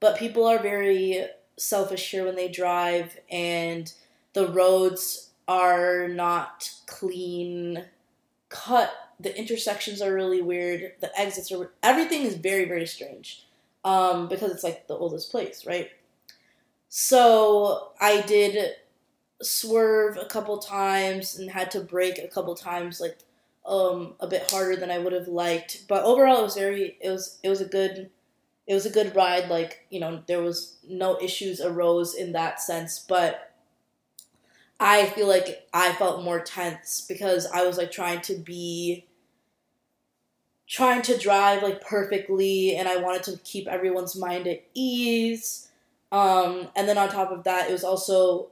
but 0.00 0.18
people 0.18 0.46
are 0.46 0.58
very 0.58 1.26
selfish 1.56 2.10
here 2.10 2.24
when 2.24 2.36
they 2.36 2.48
drive, 2.48 3.18
and 3.30 3.92
the 4.32 4.48
roads 4.48 5.30
are 5.48 6.08
not 6.08 6.70
clean 6.86 7.84
cut 8.48 8.92
the 9.18 9.36
intersections 9.38 10.02
are 10.02 10.12
really 10.12 10.42
weird. 10.42 10.92
The 11.00 11.18
exits 11.18 11.50
are 11.50 11.70
everything 11.82 12.22
is 12.22 12.34
very 12.34 12.66
very 12.66 12.86
strange, 12.86 13.46
um, 13.84 14.28
because 14.28 14.50
it's 14.52 14.64
like 14.64 14.86
the 14.88 14.96
oldest 14.96 15.30
place, 15.30 15.64
right? 15.66 15.90
So 16.88 17.92
I 18.00 18.20
did 18.22 18.74
swerve 19.42 20.16
a 20.16 20.26
couple 20.26 20.58
times 20.58 21.38
and 21.38 21.50
had 21.50 21.70
to 21.72 21.80
brake 21.80 22.18
a 22.18 22.28
couple 22.28 22.54
times, 22.54 23.00
like 23.00 23.18
um, 23.66 24.14
a 24.20 24.26
bit 24.26 24.50
harder 24.50 24.76
than 24.76 24.90
I 24.90 24.98
would 24.98 25.12
have 25.12 25.28
liked. 25.28 25.84
But 25.88 26.04
overall, 26.04 26.40
it 26.40 26.44
was 26.44 26.56
very 26.56 26.96
it 27.00 27.10
was 27.10 27.38
it 27.42 27.48
was 27.48 27.60
a 27.60 27.66
good 27.66 28.10
it 28.66 28.74
was 28.74 28.86
a 28.86 28.90
good 28.90 29.14
ride. 29.14 29.48
Like 29.48 29.86
you 29.90 30.00
know, 30.00 30.22
there 30.26 30.42
was 30.42 30.76
no 30.88 31.20
issues 31.20 31.60
arose 31.60 32.14
in 32.14 32.32
that 32.32 32.60
sense, 32.60 32.98
but 32.98 33.52
I 34.78 35.06
feel 35.06 35.26
like 35.26 35.66
I 35.72 35.92
felt 35.92 36.22
more 36.22 36.40
tense 36.40 37.04
because 37.06 37.46
I 37.46 37.66
was 37.66 37.78
like 37.78 37.90
trying 37.90 38.20
to 38.22 38.34
be 38.34 39.06
trying 40.68 41.00
to 41.00 41.16
drive 41.16 41.62
like 41.62 41.80
perfectly 41.80 42.76
and 42.76 42.88
I 42.88 42.96
wanted 42.96 43.22
to 43.24 43.38
keep 43.38 43.68
everyone's 43.68 44.16
mind 44.16 44.46
at 44.46 44.64
ease. 44.74 45.68
Um, 46.12 46.68
and 46.76 46.88
then 46.88 46.98
on 46.98 47.08
top 47.08 47.30
of 47.30 47.44
that, 47.44 47.68
it 47.68 47.72
was 47.72 47.84
also 47.84 48.48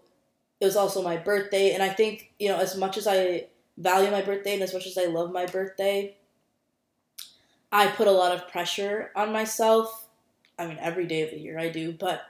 it 0.61 0.65
was 0.65 0.77
also 0.77 1.03
my 1.03 1.17
birthday 1.17 1.73
and 1.73 1.83
I 1.83 1.89
think, 1.91 2.33
you 2.39 2.49
know, 2.49 2.59
as 2.59 2.77
much 2.77 2.97
as 2.97 3.07
I 3.07 3.47
value 3.77 4.11
my 4.11 4.23
birthday 4.23 4.55
and 4.55 4.63
as 4.63 4.75
much 4.75 4.87
as 4.87 4.99
I 4.99 5.07
love 5.07 5.33
my 5.33 5.47
birthday, 5.47 6.17
I 7.73 7.89
put 7.89 8.07
a 8.07 8.13
lot 8.13 8.33
of 8.33 8.49
pressure 8.49 9.11
on 9.17 9.33
myself. 9.33 10.07
I 10.59 10.67
mean, 10.67 10.79
every 10.81 11.07
day 11.07 11.23
of 11.23 11.31
the 11.31 11.39
year 11.39 11.59
I 11.59 11.71
do, 11.71 11.93
but 11.93 12.23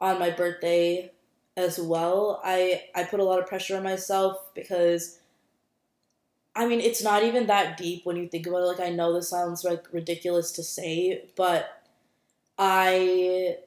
on 0.00 0.18
my 0.18 0.30
birthday 0.30 1.12
as 1.58 1.78
well. 1.78 2.40
I 2.44 2.84
I 2.94 3.04
put 3.04 3.20
a 3.20 3.24
lot 3.24 3.40
of 3.40 3.46
pressure 3.46 3.76
on 3.76 3.82
myself 3.82 4.54
because 4.54 5.18
I 6.54 6.66
mean, 6.66 6.80
it's 6.80 7.02
not 7.02 7.22
even 7.22 7.46
that 7.46 7.76
deep 7.76 8.04
when 8.04 8.16
you 8.16 8.28
think 8.28 8.46
about 8.46 8.62
it. 8.62 8.66
Like 8.66 8.80
I 8.80 8.90
know 8.90 9.12
this 9.12 9.28
sounds 9.28 9.64
like 9.64 9.92
ridiculous 9.92 10.52
to 10.52 10.62
say, 10.62 11.24
but 11.36 11.82
I 12.58 13.58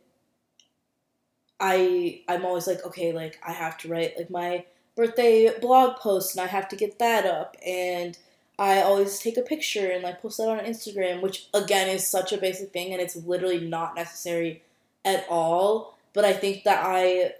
I 1.59 2.23
I'm 2.27 2.45
always 2.45 2.67
like, 2.67 2.85
okay, 2.85 3.11
like 3.13 3.39
I 3.45 3.51
have 3.53 3.77
to 3.79 3.89
write 3.89 4.17
like 4.17 4.29
my 4.29 4.65
birthday 4.95 5.57
blog 5.59 5.97
post 5.97 6.35
and 6.35 6.43
I 6.43 6.47
have 6.47 6.67
to 6.69 6.75
get 6.75 6.99
that 6.99 7.25
up 7.25 7.55
and 7.65 8.17
I 8.59 8.81
always 8.81 9.19
take 9.19 9.37
a 9.37 9.41
picture 9.41 9.89
and 9.89 10.03
like 10.03 10.21
post 10.21 10.37
that 10.37 10.49
on 10.49 10.59
Instagram, 10.59 11.21
which 11.21 11.47
again 11.53 11.89
is 11.89 12.07
such 12.07 12.31
a 12.31 12.37
basic 12.37 12.71
thing 12.71 12.93
and 12.93 13.01
it's 13.01 13.15
literally 13.15 13.67
not 13.67 13.95
necessary 13.95 14.61
at 15.03 15.25
all. 15.29 15.97
But 16.13 16.25
I 16.25 16.33
think 16.33 16.63
that 16.65 16.83
I 16.85 17.33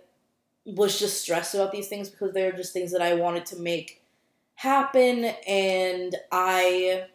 was 0.66 1.00
just 1.00 1.22
stressed 1.22 1.54
about 1.54 1.72
these 1.72 1.88
things 1.88 2.10
because 2.10 2.34
they 2.34 2.46
were 2.46 2.58
just 2.58 2.74
things 2.74 2.92
that 2.92 3.02
I 3.02 3.16
wanted 3.16 3.46
to 3.48 3.58
make 3.58 4.02
happen 4.56 5.26
and 5.48 6.16
I 6.32 7.06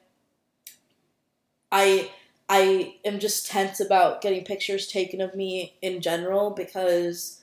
I 1.71 2.11
I 2.49 2.97
am 3.05 3.19
just 3.19 3.47
tense 3.47 3.81
about 3.81 4.21
getting 4.21 4.45
pictures 4.45 4.87
taken 4.87 5.21
of 5.21 5.35
me 5.35 5.75
in 5.83 6.01
general 6.01 6.51
because 6.51 7.41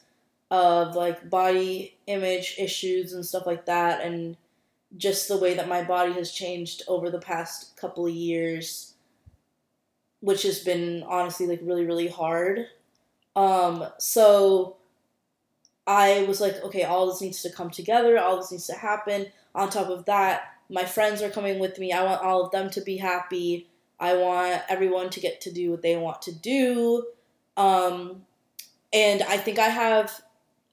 of 0.54 0.96
like 0.96 1.32
body 1.32 1.98
image 2.06 2.54
issues 2.60 3.12
and 3.12 3.26
stuff 3.26 3.48
like 3.48 3.66
that 3.66 4.06
and 4.06 4.38
just 4.96 5.28
the 5.28 5.38
way 5.38 5.56
that 5.56 5.68
my 5.68 5.84
body 5.84 6.14
has 6.14 6.32
changed 6.32 6.84
over 6.88 7.10
the 7.10 7.20
past 7.20 7.76
couple 7.76 8.06
of 8.06 8.14
years 8.14 8.94
which 10.20 10.44
has 10.44 10.60
been 10.60 11.04
honestly 11.08 11.48
like 11.48 11.60
really 11.64 11.86
really 11.86 12.08
hard 12.08 12.68
um 13.36 13.84
so 13.98 14.78
I 15.86 16.24
was 16.30 16.40
like, 16.40 16.64
okay, 16.64 16.84
all 16.84 17.08
this 17.08 17.20
needs 17.20 17.42
to 17.42 17.52
come 17.52 17.70
together, 17.70 18.18
all 18.18 18.38
this 18.38 18.52
needs 18.52 18.68
to 18.68 18.74
happen. 18.74 19.26
On 19.54 19.70
top 19.70 19.90
of 19.90 20.06
that, 20.06 20.54
my 20.70 20.86
friends 20.86 21.22
are 21.22 21.30
coming 21.30 21.60
with 21.60 21.78
me. 21.78 21.92
I 21.92 22.06
want 22.06 22.22
all 22.22 22.46
of 22.46 22.52
them 22.52 22.70
to 22.70 22.80
be 22.80 22.96
happy. 22.96 23.68
I 24.00 24.16
want 24.16 24.62
everyone 24.70 25.10
to 25.10 25.20
get 25.20 25.42
to 25.42 25.52
do 25.52 25.72
what 25.72 25.82
they 25.82 25.98
want 25.98 26.22
to 26.22 26.32
do. 26.34 27.06
Um, 27.58 28.22
and 28.94 29.24
I 29.24 29.36
think 29.36 29.60
I 29.60 29.68
have 29.68 30.22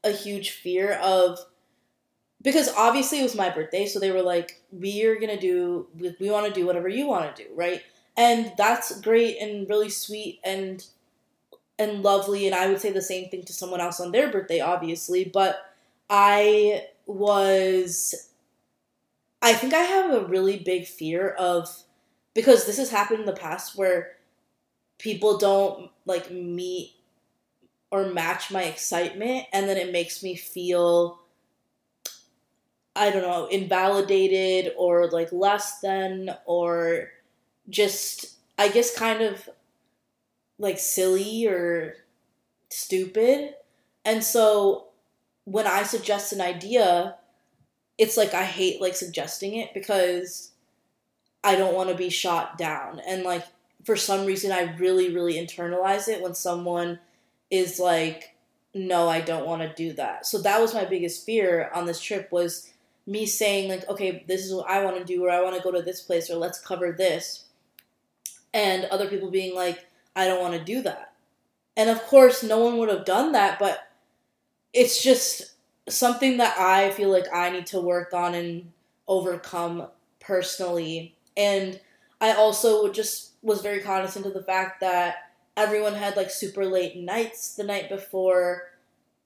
a 0.05 0.11
huge 0.11 0.51
fear 0.51 0.95
of 0.95 1.39
because 2.43 2.71
obviously 2.75 3.21
it 3.21 3.23
was 3.23 3.35
my 3.35 3.51
birthday, 3.51 3.87
so 3.87 3.99
they 3.99 4.11
were 4.11 4.23
like, 4.23 4.63
"We're 4.73 5.21
gonna 5.21 5.39
do, 5.39 5.89
we 5.99 6.31
want 6.31 6.47
to 6.47 6.53
do 6.53 6.67
whatever 6.67 6.89
you 6.89 7.07
want 7.07 7.37
to 7.37 7.45
do, 7.45 7.51
right?" 7.55 7.83
And 8.17 8.53
that's 8.57 8.99
great 9.01 9.39
and 9.39 9.69
really 9.69 9.91
sweet 9.91 10.41
and 10.45 10.85
and 11.79 12.03
lovely 12.03 12.47
and 12.47 12.55
I 12.55 12.69
would 12.69 12.81
say 12.81 12.93
the 12.93 13.03
same 13.03 13.31
thing 13.31 13.43
to 13.45 13.55
someone 13.55 13.81
else 13.81 14.01
on 14.01 14.13
their 14.13 14.31
birthday 14.31 14.61
obviously 14.61 15.25
but 15.25 15.65
I 16.11 16.89
was 17.07 18.31
I 19.43 19.55
think 19.55 19.73
I 19.73 19.81
have 19.81 20.13
a 20.13 20.27
really 20.27 20.59
big 20.59 20.87
fear 20.87 21.31
of 21.31 21.85
because 22.35 22.67
this 22.67 22.77
has 22.77 22.91
happened 22.91 23.21
in 23.21 23.27
the 23.27 23.33
past 23.33 23.77
where 23.77 24.13
people 24.99 25.39
don't 25.39 25.91
like 26.05 26.31
meet 26.31 26.93
or 27.91 28.07
match 28.07 28.51
my 28.51 28.63
excitement 28.65 29.47
and 29.53 29.69
then 29.69 29.77
it 29.77 29.93
makes 29.93 30.23
me 30.23 30.37
feel 30.37 31.21
I 32.97 33.11
don't 33.11 33.23
know, 33.23 33.47
invalidated 33.47 34.73
or 34.77 35.09
like 35.09 35.33
less 35.33 35.81
than 35.81 36.35
or 36.45 37.09
just 37.69 38.37
I 38.59 38.69
guess 38.69 38.95
kind 38.95 39.23
of 39.23 39.49
like 40.59 40.79
silly 40.79 41.47
or 41.47 41.95
stupid. 42.69 43.55
And 44.05 44.23
so 44.23 44.89
when 45.45 45.67
I 45.67 45.85
suggest 45.85 46.33
an 46.33 46.41
idea, 46.41 47.17
it's 47.97 48.17
like 48.17 48.35
I 48.35 48.45
hate 48.45 48.81
like 48.81 48.97
suggesting 48.97 49.55
it 49.55 49.73
because 49.73 50.51
I 51.43 51.57
don't 51.57 51.75
want 51.75 51.91
to 51.91 51.97
be 51.97 52.11
shot 52.11 52.59
down. 52.59 53.01
And 53.07 53.23
like 53.23 53.45
for 53.85 53.97
some 53.97 54.27
reason 54.27 54.53
I 54.53 54.75
really 54.77 55.15
really 55.15 55.35
internalize 55.35 56.09
it 56.09 56.21
when 56.21 56.35
someone 56.35 56.99
is 57.51 57.79
like 57.79 58.35
no, 58.75 59.09
I 59.09 59.21
don't 59.21 59.47
want 59.47 59.63
to 59.63 59.75
do 59.75 59.93
that. 59.95 60.27
So 60.27 60.39
that 60.43 60.61
was 60.61 60.75
my 60.75 60.85
biggest 60.85 61.27
fear 61.27 61.71
on 61.75 61.87
this 61.87 62.01
trip 62.01 62.31
was 62.31 62.73
me 63.07 63.27
saying 63.27 63.69
like, 63.69 63.89
okay, 63.89 64.25
this 64.29 64.45
is 64.45 64.55
what 64.55 64.69
I 64.69 64.85
want 64.85 64.97
to 64.97 65.05
do, 65.05 65.25
or 65.25 65.31
I 65.31 65.43
want 65.43 65.57
to 65.57 65.63
go 65.63 65.73
to 65.73 65.83
this 65.83 66.01
place, 66.01 66.31
or 66.31 66.37
let's 66.37 66.61
cover 66.61 66.93
this, 66.93 67.47
and 68.55 68.85
other 68.87 69.09
people 69.09 69.31
being 69.31 69.55
like, 69.55 69.87
I 70.15 70.27
don't 70.27 70.41
want 70.41 70.55
to 70.55 70.65
do 70.65 70.83
that. 70.83 71.13
And 71.77 71.91
of 71.91 72.03
course, 72.05 72.43
no 72.43 72.59
one 72.59 72.79
would 72.79 72.89
have 72.89 73.05
done 73.05 73.33
that, 73.33 73.59
but 73.59 73.89
it's 74.73 75.03
just 75.03 75.53
something 75.89 76.37
that 76.37 76.57
I 76.59 76.91
feel 76.91 77.11
like 77.11 77.27
I 77.33 77.51
need 77.51 77.67
to 77.67 77.81
work 77.81 78.13
on 78.13 78.35
and 78.35 78.71
overcome 79.09 79.89
personally. 80.21 81.17
And 81.37 81.81
I 82.21 82.35
also 82.35 82.93
just 82.93 83.33
was 83.43 83.63
very 83.63 83.81
cognizant 83.81 84.27
of 84.27 84.35
the 84.35 84.43
fact 84.43 84.81
that 84.81 85.30
everyone 85.57 85.95
had 85.95 86.17
like 86.17 86.31
super 86.31 86.65
late 86.65 86.97
nights 86.97 87.55
the 87.55 87.65
night 87.65 87.89
before 87.89 88.71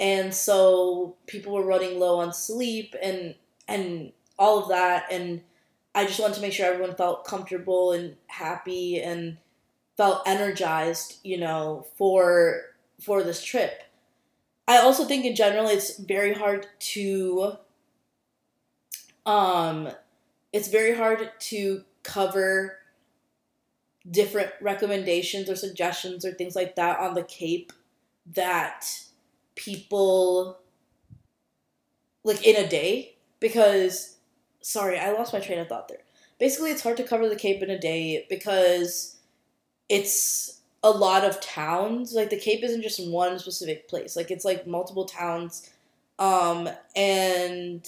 and 0.01 0.35
so 0.35 1.17
people 1.27 1.53
were 1.53 1.65
running 1.65 1.99
low 1.99 2.19
on 2.19 2.33
sleep 2.33 2.95
and 3.03 3.35
and 3.69 4.13
all 4.39 4.59
of 4.63 4.69
that 4.69 5.05
and 5.11 5.41
I 5.95 6.07
just 6.07 6.19
wanted 6.19 6.35
to 6.35 6.41
make 6.41 6.53
sure 6.53 6.67
everyone 6.67 6.97
felt 6.97 7.25
comfortable 7.25 7.93
and 7.93 8.17
happy 8.27 9.01
and 9.01 9.37
felt 9.97 10.27
energized, 10.27 11.19
you 11.23 11.39
know, 11.39 11.87
for 11.97 12.63
for 13.01 13.23
this 13.23 13.43
trip. 13.43 13.83
I 14.67 14.79
also 14.79 15.05
think 15.05 15.25
in 15.25 15.37
general 15.37 15.69
it's 15.69 15.99
very 15.99 16.35
hard 16.35 16.67
to 16.79 17.57
um 19.25 19.89
it's 20.53 20.69
very 20.69 20.97
hard 20.97 21.31
to 21.39 21.85
cover 22.03 22.79
different 24.11 24.51
recommendations 24.61 25.49
or 25.49 25.57
suggestions 25.57 26.25
or 26.25 26.33
things 26.33 26.55
like 26.55 26.77
that 26.77 26.99
on 26.99 27.15
the 27.15 27.23
Cape 27.23 27.73
that 28.35 28.85
people 29.55 30.59
like 32.23 32.47
in 32.47 32.57
a 32.57 32.69
day 32.69 33.17
because 33.41 34.17
sorry, 34.61 34.99
I 34.99 35.13
lost 35.13 35.33
my 35.33 35.41
train 35.41 35.59
of 35.59 35.69
thought 35.69 35.89
there. 35.89 35.99
Basically, 36.39 36.71
it's 36.71 36.83
hard 36.83 36.97
to 36.97 37.05
cover 37.05 37.29
the 37.29 37.37
Cape 37.37 37.63
in 37.63 37.71
a 37.71 37.79
day 37.79 38.27
because 38.29 39.17
it's 39.89 40.61
a 40.83 40.91
lot 40.91 41.25
of 41.25 41.41
towns. 41.41 42.13
Like 42.13 42.31
the 42.31 42.39
Cape 42.39 42.65
isn't 42.65 42.83
just 42.83 43.07
one 43.09 43.39
specific 43.39 43.89
place. 43.89 44.17
Like 44.17 44.31
it's 44.31 44.45
like 44.45 44.67
multiple 44.67 45.05
towns 45.05 45.71
um 46.19 46.69
and 46.95 47.87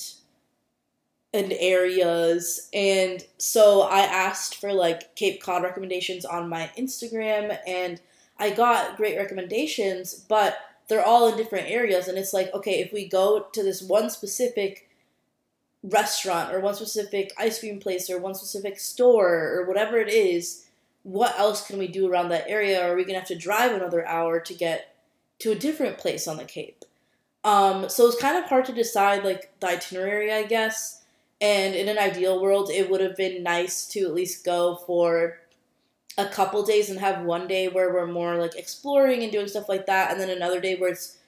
and 1.37 1.53
areas. 1.59 2.69
And 2.73 3.25
so 3.39 3.83
I 3.83 4.01
asked 4.01 4.57
for 4.57 4.73
like 4.73 5.15
Cape 5.15 5.43
Cod 5.43 5.63
recommendations 5.63 6.25
on 6.25 6.49
my 6.49 6.71
Instagram 6.79 7.59
and 7.67 8.01
I 8.39 8.51
got 8.51 8.97
great 8.97 9.17
recommendations, 9.17 10.15
but 10.15 10.59
they're 10.89 11.05
all 11.05 11.29
in 11.29 11.37
different 11.37 11.69
areas. 11.69 12.09
And 12.09 12.19
it's 12.19 12.33
like, 12.33 12.53
okay, 12.55 12.81
if 12.81 12.93
we 12.93 13.09
go 13.09 13.47
to 13.53 13.63
this 13.63 13.83
one 13.83 14.11
specific 14.11 14.89
restaurant 15.83 16.53
or 16.53 16.61
one 16.61 16.75
specific 16.75 17.33
ice 17.39 17.61
cream 17.61 17.79
place 17.79 18.11
or 18.11 18.19
one 18.19 18.35
specific 18.35 18.79
store 18.79 19.53
or 19.55 19.67
whatever 19.67 19.99
it 19.99 20.09
is, 20.09 20.67
what 21.03 21.39
else 21.39 21.67
can 21.67 21.79
we 21.79 21.87
do 21.87 22.11
around 22.11 22.31
that 22.31 22.49
area? 22.49 22.85
Or 22.85 22.93
are 22.93 22.97
we 22.97 23.05
gonna 23.05 23.19
have 23.19 23.29
to 23.29 23.39
drive 23.39 23.73
another 23.73 24.07
hour 24.07 24.41
to 24.41 24.55
get 24.55 24.97
to 25.41 25.53
a 25.53 25.57
different 25.57 25.99
place 25.99 26.27
on 26.27 26.37
the 26.37 26.45
Cape? 26.45 26.85
Um, 27.45 27.89
so 27.89 28.07
it's 28.07 28.21
kind 28.21 28.37
of 28.37 28.45
hard 28.47 28.65
to 28.65 28.73
decide 28.73 29.25
like 29.25 29.53
the 29.61 29.69
itinerary, 29.69 30.33
I 30.33 30.43
guess. 30.43 31.05
And 31.41 31.75
in 31.75 31.89
an 31.89 31.99
ideal 31.99 32.41
world, 32.41 32.71
it 32.71 32.91
would 32.91 33.01
have 33.01 33.17
been 33.17 33.43
nice 33.43 33.87
to 33.89 34.01
at 34.01 34.15
least 34.15 34.45
go 34.45 34.77
for 34.87 35.39
a 36.17 36.27
couple 36.27 36.63
days 36.65 36.89
and 36.89 36.99
have 36.99 37.25
one 37.25 37.47
day 37.47 37.69
where 37.69 37.93
we're 37.93 38.07
more 38.07 38.37
like 38.37 38.57
exploring 38.57 39.23
and 39.23 39.31
doing 39.33 39.49
stuff 39.49 39.69
like 39.69 39.87
that, 39.87 40.11
and 40.11 40.21
then 40.21 40.31
another 40.31 40.61
day 40.61 40.77
where 40.77 40.91
it's 40.91 41.19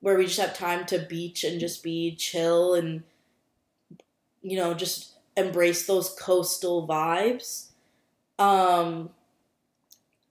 where 0.00 0.18
we 0.18 0.26
just 0.26 0.38
have 0.38 0.54
time 0.56 0.84
to 0.86 0.98
beach 0.98 1.42
and 1.42 1.58
just 1.58 1.82
be 1.82 2.14
chill 2.14 2.74
and 2.74 3.02
you 4.42 4.56
know 4.56 4.74
just 4.74 5.12
embrace 5.36 5.86
those 5.86 6.10
coastal 6.10 6.86
vibes. 6.86 7.68
Um, 8.38 9.10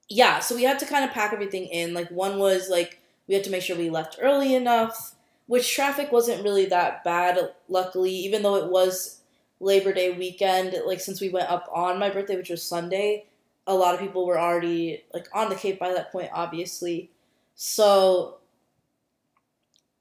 yeah, 0.07 0.39
so 0.39 0.55
we 0.55 0.63
had 0.63 0.79
to 0.79 0.85
kind 0.85 1.03
of 1.03 1.11
pack 1.11 1.33
everything 1.33 1.65
in. 1.65 1.93
Like 1.93 2.09
one 2.11 2.37
was 2.37 2.69
like 2.69 2.99
we 3.27 3.33
had 3.33 3.43
to 3.45 3.49
make 3.49 3.63
sure 3.63 3.75
we 3.75 3.89
left 3.89 4.19
early 4.21 4.53
enough 4.53 5.14
which 5.47 5.73
traffic 5.73 6.11
wasn't 6.11 6.43
really 6.43 6.65
that 6.65 7.03
bad, 7.03 7.39
luckily, 7.69 8.11
even 8.11 8.41
though 8.41 8.55
it 8.55 8.71
was 8.71 9.21
Labor 9.59 9.93
Day 9.93 10.11
weekend. 10.11 10.75
Like, 10.85 10.99
since 10.99 11.21
we 11.21 11.29
went 11.29 11.49
up 11.49 11.69
on 11.73 11.99
my 11.99 12.09
birthday, 12.09 12.35
which 12.35 12.49
was 12.49 12.63
Sunday, 12.63 13.25
a 13.67 13.75
lot 13.75 13.93
of 13.93 13.99
people 13.99 14.25
were 14.25 14.39
already, 14.39 15.03
like, 15.13 15.27
on 15.33 15.49
the 15.49 15.55
Cape 15.55 15.79
by 15.79 15.93
that 15.93 16.11
point, 16.11 16.29
obviously. 16.33 17.11
So, 17.55 18.37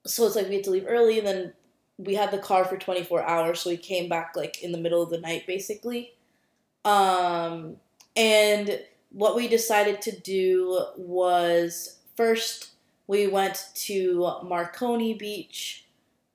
so 0.06 0.26
it's 0.26 0.36
like 0.36 0.48
we 0.48 0.56
had 0.56 0.64
to 0.64 0.70
leave 0.70 0.86
early, 0.88 1.18
and 1.18 1.26
then 1.26 1.52
we 1.98 2.14
had 2.14 2.30
the 2.30 2.38
car 2.38 2.64
for 2.64 2.76
24 2.76 3.22
hours, 3.22 3.60
so 3.60 3.70
we 3.70 3.76
came 3.76 4.08
back, 4.08 4.32
like, 4.34 4.62
in 4.62 4.72
the 4.72 4.78
middle 4.78 5.02
of 5.02 5.10
the 5.10 5.20
night, 5.20 5.46
basically. 5.46 6.14
Um, 6.84 7.76
and 8.16 8.80
what 9.10 9.36
we 9.36 9.48
decided 9.48 10.02
to 10.02 10.20
do 10.20 10.86
was 10.96 11.98
first 12.16 12.73
we 13.06 13.26
went 13.26 13.68
to 13.74 14.38
Marconi 14.42 15.14
Beach, 15.14 15.84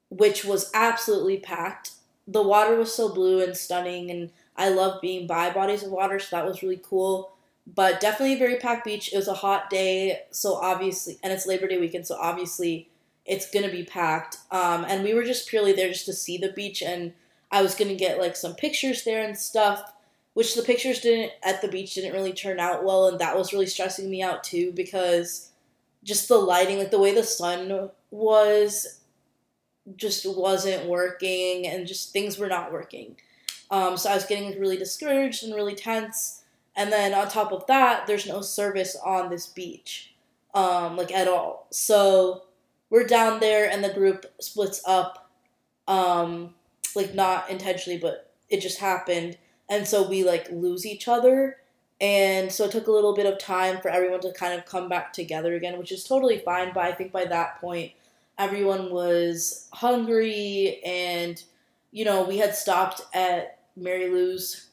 which 0.10 0.46
was 0.46 0.72
absolutely 0.74 1.38
packed. 1.38 1.92
The 2.28 2.44
water 2.44 2.76
was 2.76 2.94
so 2.94 3.14
blue 3.14 3.42
and 3.44 3.58
stunning, 3.58 4.12
and 4.12 4.32
I 4.56 4.70
love 4.70 5.02
being 5.02 5.26
by 5.26 5.50
bodies 5.50 5.84
of 5.84 5.92
water, 5.92 6.20
so 6.20 6.36
that 6.36 6.46
was 6.46 6.62
really 6.62 6.82
cool. 6.82 7.32
But 7.66 8.00
definitely 8.00 8.36
a 8.36 8.40
very 8.40 8.58
packed 8.58 8.86
beach. 8.86 9.14
It 9.14 9.18
was 9.18 9.28
a 9.28 9.34
hot 9.34 9.70
day, 9.70 10.22
so 10.32 10.56
obviously, 10.56 11.18
and 11.24 11.34
it's 11.34 11.48
Labor 11.48 11.68
Day 11.68 11.80
weekend, 11.80 12.08
so 12.08 12.16
obviously 12.16 12.90
it's 13.26 13.50
gonna 13.50 13.72
be 13.72 13.84
packed. 13.84 14.38
Um, 14.52 14.86
and 14.86 15.04
we 15.04 15.14
were 15.14 15.24
just 15.24 15.48
purely 15.48 15.74
there 15.74 15.90
just 15.90 16.06
to 16.06 16.14
see 16.14 16.38
the 16.38 16.52
beach, 16.52 16.82
and 16.82 17.14
I 17.52 17.62
was 17.62 17.76
gonna 17.76 17.96
get 17.96 18.20
like 18.20 18.36
some 18.36 18.56
pictures 18.56 19.04
there 19.04 19.24
and 19.24 19.38
stuff, 19.38 19.92
which 20.34 20.56
the 20.56 20.62
pictures 20.62 21.00
didn't 21.02 21.32
at 21.44 21.62
the 21.62 21.68
beach 21.68 21.96
didn't 21.96 22.14
really 22.14 22.34
turn 22.34 22.60
out 22.60 22.84
well, 22.84 23.08
and 23.08 23.20
that 23.20 23.38
was 23.38 23.54
really 23.54 23.66
stressing 23.68 24.10
me 24.10 24.22
out 24.22 24.44
too 24.44 24.72
because 24.74 25.49
just 26.04 26.28
the 26.28 26.38
lighting, 26.38 26.78
like 26.80 26.92
the 26.92 27.00
way 27.00 27.14
the 27.14 27.24
sun 27.24 27.90
was, 28.12 29.02
just 29.96 30.26
wasn't 30.26 30.88
working, 30.88 31.68
and 31.68 31.88
just 31.88 32.14
things 32.14 32.38
were 32.38 32.48
not 32.48 32.72
working. 32.72 33.16
Um, 33.72 33.98
so 33.98 34.10
I 34.10 34.16
was 34.16 34.26
getting 34.26 34.60
really 34.60 34.78
discouraged 34.78 35.44
and 35.44 35.54
really 35.54 35.76
tense. 35.76 36.44
And 36.76 36.92
then 36.92 37.14
on 37.14 37.28
top 37.28 37.52
of 37.52 37.68
that, 37.68 38.08
there's 38.08 38.28
no 38.28 38.42
service 38.42 38.96
on 39.04 39.30
this 39.30 39.48
beach, 39.48 40.14
um, 40.54 40.96
like 40.96 41.12
at 41.12 41.28
all. 41.28 41.68
So 41.72 42.44
we're 42.90 43.06
down 43.06 43.40
there, 43.40 43.70
and 43.70 43.84
the 43.84 43.94
group 43.94 44.26
splits 44.40 44.82
up, 44.88 45.30
um, 45.88 46.56
like 46.96 47.14
not 47.14 47.50
intentionally, 47.50 48.00
but 48.00 48.32
it 48.50 48.62
just 48.62 48.80
happened. 48.80 49.38
And 49.70 49.88
so 49.88 50.08
we 50.08 50.24
like 50.24 50.50
lose 50.50 50.86
each 50.86 51.08
other 51.08 51.58
and 52.02 52.52
so 52.52 52.66
it 52.66 52.72
took 52.72 52.88
a 52.88 52.92
little 52.92 53.16
bit 53.16 53.26
of 53.26 53.38
time 53.40 53.82
for 53.82 53.90
everyone 53.90 54.22
to 54.22 54.32
kind 54.34 54.58
of 54.58 54.66
come 54.66 54.88
back 54.88 55.12
together 55.14 55.56
again, 55.56 55.78
which 55.78 55.92
is 55.92 56.04
totally 56.04 56.40
fine. 56.40 56.72
But 56.74 56.86
I 56.86 56.92
think 56.94 57.12
by 57.12 57.26
that 57.26 57.60
point, 57.60 57.92
everyone 58.38 58.92
was 58.92 59.68
hungry, 59.74 60.82
and 60.86 61.42
you 61.92 62.06
know, 62.06 62.24
we 62.24 62.38
had 62.38 62.56
stopped 62.56 63.02
at 63.14 63.60
Marylou's 63.78 64.68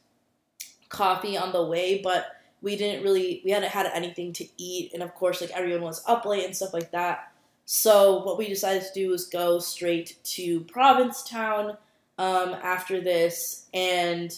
coffee 0.88 1.36
on 1.36 1.52
the 1.52 1.64
way, 1.64 2.00
but 2.02 2.36
we 2.62 2.76
didn't 2.76 3.02
really, 3.02 3.42
we 3.44 3.50
hadn't 3.50 3.70
had 3.70 3.86
anything 3.94 4.32
to 4.34 4.46
eat. 4.56 4.92
And 4.92 5.02
of 5.02 5.14
course, 5.14 5.40
like 5.40 5.50
everyone 5.50 5.82
was 5.82 6.02
up 6.06 6.24
late 6.24 6.44
and 6.44 6.56
stuff 6.56 6.72
like 6.72 6.90
that. 6.92 7.32
So 7.64 8.22
what 8.22 8.38
we 8.38 8.48
decided 8.48 8.82
to 8.82 8.94
do 8.94 9.10
was 9.10 9.26
go 9.26 9.58
straight 9.58 10.16
to 10.22 10.60
Provincetown 10.60 11.76
um, 12.18 12.54
after 12.62 13.00
this 13.00 13.66
and 13.74 14.32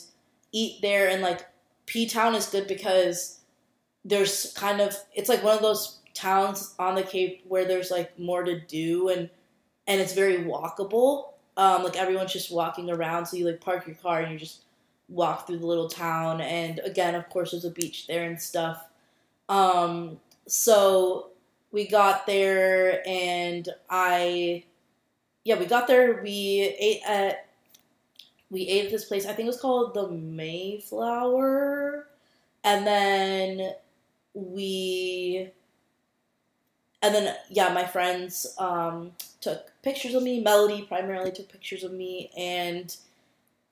eat 0.53 0.81
there 0.81 1.09
and 1.09 1.23
like 1.23 1.47
P 1.89 2.07
Town 2.07 2.35
is 2.35 2.47
good 2.47 2.69
because 2.69 3.41
there's 4.05 4.53
kind 4.53 4.81
of 4.81 4.95
it's 5.15 5.29
like 5.29 5.43
one 5.43 5.57
of 5.57 5.63
those 5.63 5.99
towns 6.15 6.75
on 6.79 6.95
the 6.95 7.03
Cape 7.03 7.43
where 7.49 7.65
there's 7.65 7.91
like 7.91 8.17
more 8.19 8.45
to 8.45 8.61
do 8.61 9.09
and 9.09 9.31
and 9.87 10.01
it's 10.01 10.13
very 10.13 10.39
walkable. 10.39 11.33
Um, 11.57 11.83
like 11.83 11.97
everyone's 11.97 12.33
just 12.33 12.53
walking 12.53 12.91
around, 12.91 13.27
so 13.27 13.37
you 13.37 13.47
like 13.47 13.61
park 13.61 13.87
your 13.87 13.97
car 13.97 14.21
and 14.21 14.33
you 14.33 14.39
just 14.39 14.63
walk 15.09 15.47
through 15.47 15.59
the 15.59 15.67
little 15.67 15.89
town. 15.89 16.41
And 16.41 16.79
again, 16.85 17.15
of 17.15 17.29
course, 17.31 17.51
there's 17.51 17.65
a 17.65 17.71
beach 17.71 18.07
there 18.07 18.25
and 18.25 18.41
stuff. 18.41 18.85
Um, 19.49 20.21
so 20.47 21.31
we 21.73 21.89
got 21.89 22.27
there 22.27 23.03
and 23.09 23.69
I, 23.89 24.65
yeah, 25.45 25.59
we 25.59 25.67
got 25.67 25.89
there. 25.89 26.21
We 26.23 26.77
ate 26.79 27.01
at 27.07 27.48
we 28.51 28.63
ate 28.63 28.87
at 28.87 28.91
this 28.91 29.05
place. 29.05 29.27
I 29.27 29.33
think 29.33 29.47
it 29.47 29.53
was 29.53 29.61
called 29.61 29.95
the 29.95 30.09
Mayflower, 30.09 32.07
and 32.65 32.87
then 32.87 33.73
we, 34.35 35.51
and 37.03 37.15
then 37.15 37.35
yeah, 37.51 37.73
my 37.73 37.85
friends 37.85 38.55
um, 38.59 39.13
took 39.41 39.71
pictures 39.83 40.15
of 40.15 40.23
me. 40.23 40.41
Melody 40.41 40.83
primarily 40.83 41.33
took 41.33 41.51
pictures 41.51 41.85
of 41.85 41.93
me, 41.93 42.31
and 42.37 42.97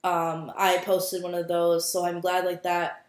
um, 0.05 0.53
I 0.57 0.79
posted 0.79 1.23
one 1.23 1.35
of 1.35 1.49
those. 1.49 1.91
So 1.91 2.05
I'm 2.05 2.21
glad 2.21 2.45
like 2.45 2.63
that 2.63 3.07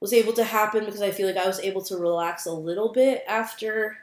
was 0.00 0.12
able 0.12 0.32
to 0.34 0.44
happen 0.44 0.84
because 0.84 1.02
I 1.02 1.12
feel 1.12 1.26
like 1.26 1.36
I 1.36 1.46
was 1.46 1.60
able 1.60 1.82
to 1.82 1.96
relax 1.96 2.44
a 2.44 2.52
little 2.52 2.92
bit 2.92 3.24
after 3.28 3.98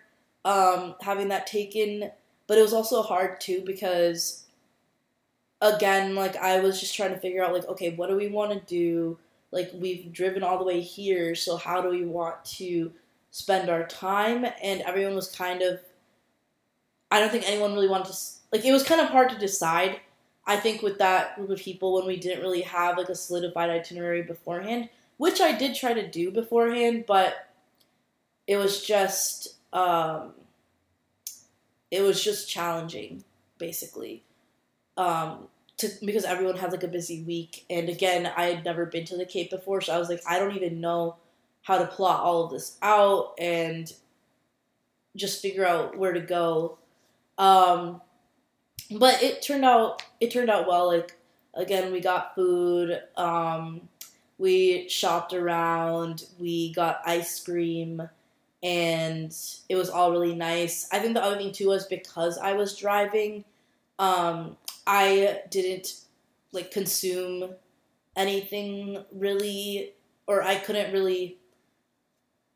um, 0.46 0.96
having 1.02 1.28
that 1.28 1.46
taken. 1.46 2.12
But 2.48 2.58
it 2.58 2.62
was 2.62 2.74
also 2.74 3.02
hard 3.04 3.40
too 3.40 3.62
because 3.66 4.46
again, 5.62 6.16
like 6.16 6.36
I 6.38 6.60
was 6.60 6.80
just 6.80 6.96
trying 6.96 7.12
to 7.12 7.20
figure 7.20 7.44
out 7.44 7.54
like, 7.54 7.68
okay, 7.68 7.92
what 7.92 8.10
do 8.10 8.16
we 8.16 8.28
want 8.28 8.52
to 8.52 8.60
do? 8.74 9.18
Like 9.52 9.72
we've 9.74 10.12
driven 10.12 10.44
all 10.44 10.58
the 10.58 10.64
way 10.64 10.82
here, 10.82 11.36
so 11.36 11.58
how 11.58 11.82
do 11.82 11.90
we 11.90 12.06
want 12.06 12.44
to 12.46 12.92
spend 13.32 13.70
our 13.70 13.86
time? 13.88 14.46
And 14.62 14.82
everyone 14.82 15.16
was 15.16 15.30
kind 15.30 15.62
of 15.62 15.80
I 17.12 17.20
don't 17.20 17.32
think 17.32 17.50
anyone 17.50 17.74
really 17.74 17.88
wanted 17.88 18.14
to 18.14 18.18
like 18.52 18.66
it 18.66 18.72
was 18.72 18.84
kind 18.84 19.02
of 19.02 19.10
hard 19.10 19.30
to 19.30 19.38
decide. 19.38 20.00
I 20.46 20.58
think 20.58 20.82
with 20.82 20.98
that 21.00 21.36
group 21.36 21.50
of 21.50 21.60
people 21.60 21.94
when 21.94 22.08
we 22.08 22.18
didn't 22.18 22.42
really 22.42 22.62
have 22.62 22.98
like 22.98 23.10
a 23.10 23.16
solidified 23.16 23.70
itinerary 23.70 24.24
beforehand, 24.24 24.90
which 25.18 25.42
I 25.42 25.56
did 25.56 25.76
try 25.76 25.94
to 25.94 26.08
do 26.08 26.32
beforehand, 26.32 27.06
but 27.08 27.50
it 28.48 28.58
was 28.58 28.84
just 28.84 29.56
um 29.74 30.34
it 31.92 32.02
was 32.02 32.24
just 32.24 32.50
challenging 32.50 33.24
basically 33.58 34.24
um, 35.00 35.48
to 35.78 35.90
because 36.06 36.26
everyone 36.26 36.58
had 36.58 36.72
like 36.72 36.84
a 36.84 36.88
busy 36.88 37.24
week. 37.24 37.66
And 37.70 37.90
again, 37.90 38.32
I 38.36 38.46
had 38.46 38.66
never 38.66 38.86
been 38.86 39.06
to 39.06 39.18
the 39.18 39.26
Cape 39.26 39.50
before, 39.50 39.82
so 39.82 39.96
I 39.96 39.98
was 39.98 40.10
like, 40.10 40.22
I 40.28 40.38
don't 40.38 40.56
even 40.56 40.82
know 40.82 41.16
how 41.64 41.78
to 41.80 41.88
plot 41.88 42.20
all 42.22 42.44
of 42.44 42.52
this 42.52 42.78
out 42.82 43.34
and 43.40 43.92
just 45.16 45.42
figure 45.42 45.66
out 45.66 45.98
where 45.98 46.14
to 46.14 46.20
go. 46.20 46.78
Um, 47.38 48.02
but 48.92 49.24
it 49.24 49.42
turned 49.42 49.66
out 49.66 50.04
it 50.20 50.32
turned 50.32 50.50
out 50.50 50.68
well. 50.68 50.88
Like 50.88 51.18
again, 51.56 51.92
we 51.92 52.02
got 52.02 52.36
food. 52.36 53.02
Um, 53.16 53.88
we 54.38 54.90
shopped 54.90 55.34
around. 55.34 56.26
We 56.38 56.74
got 56.74 57.02
ice 57.06 57.40
cream 57.42 58.10
and 58.62 59.34
it 59.70 59.76
was 59.76 59.90
all 59.90 60.12
really 60.12 60.36
nice. 60.36 60.88
I 60.92 61.00
think 61.00 61.14
the 61.14 61.24
other 61.24 61.38
thing 61.38 61.54
too 61.54 61.70
was 61.70 61.86
because 61.86 62.38
I 62.38 62.54
was 62.54 62.76
driving, 62.76 63.46
um, 64.00 64.58
I 64.92 65.42
didn't 65.52 66.02
like 66.52 66.72
consume 66.72 67.54
anything 68.16 69.06
really, 69.14 69.94
or 70.26 70.42
I 70.42 70.56
couldn't 70.56 70.92
really, 70.92 71.38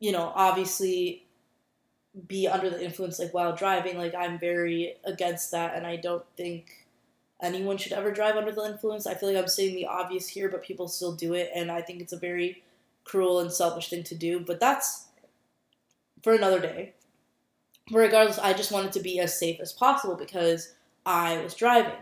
you 0.00 0.10
know, 0.10 0.32
obviously 0.34 1.26
be 2.26 2.48
under 2.48 2.70
the 2.70 2.84
influence 2.84 3.20
like 3.20 3.32
while 3.32 3.54
driving. 3.54 3.96
Like 3.96 4.16
I'm 4.16 4.36
very 4.36 4.96
against 5.04 5.52
that, 5.52 5.76
and 5.76 5.86
I 5.86 5.94
don't 5.94 6.24
think 6.36 6.88
anyone 7.40 7.76
should 7.76 7.92
ever 7.92 8.10
drive 8.10 8.34
under 8.34 8.50
the 8.50 8.66
influence. 8.66 9.06
I 9.06 9.14
feel 9.14 9.28
like 9.28 9.40
I'm 9.40 9.46
saying 9.46 9.76
the 9.76 9.86
obvious 9.86 10.26
here, 10.26 10.48
but 10.48 10.64
people 10.64 10.88
still 10.88 11.14
do 11.14 11.34
it, 11.34 11.52
and 11.54 11.70
I 11.70 11.82
think 11.82 12.00
it's 12.00 12.12
a 12.12 12.18
very 12.18 12.64
cruel 13.04 13.38
and 13.38 13.52
selfish 13.52 13.90
thing 13.90 14.02
to 14.02 14.16
do. 14.16 14.40
But 14.40 14.58
that's 14.58 15.06
for 16.20 16.34
another 16.34 16.58
day. 16.58 16.94
But 17.92 17.98
regardless, 17.98 18.40
I 18.40 18.54
just 18.54 18.72
wanted 18.72 18.90
to 18.94 19.00
be 19.00 19.20
as 19.20 19.38
safe 19.38 19.60
as 19.60 19.72
possible 19.72 20.16
because 20.16 20.74
I 21.06 21.38
was 21.38 21.54
driving. 21.54 21.92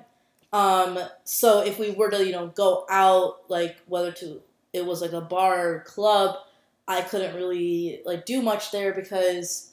Um, 0.53 0.99
so 1.25 1.63
if 1.63 1.79
we 1.79 1.91
were 1.93 2.11
to, 2.11 2.25
you 2.25 2.33
know, 2.33 2.49
go 2.49 2.87
out, 2.91 3.49
like 3.49 3.77
whether 3.87 4.13
to 4.13 4.43
it 4.73 4.85
was 4.85 5.01
like 5.01 5.13
a 5.13 5.21
bar 5.21 5.75
or 5.75 5.81
club, 5.81 6.37
I 6.87 7.03
couldn't 7.03 7.35
really 7.35 8.01
like 8.05 8.27
do 8.27 8.43
much 8.43 8.71
there 8.71 8.93
because 8.93 9.73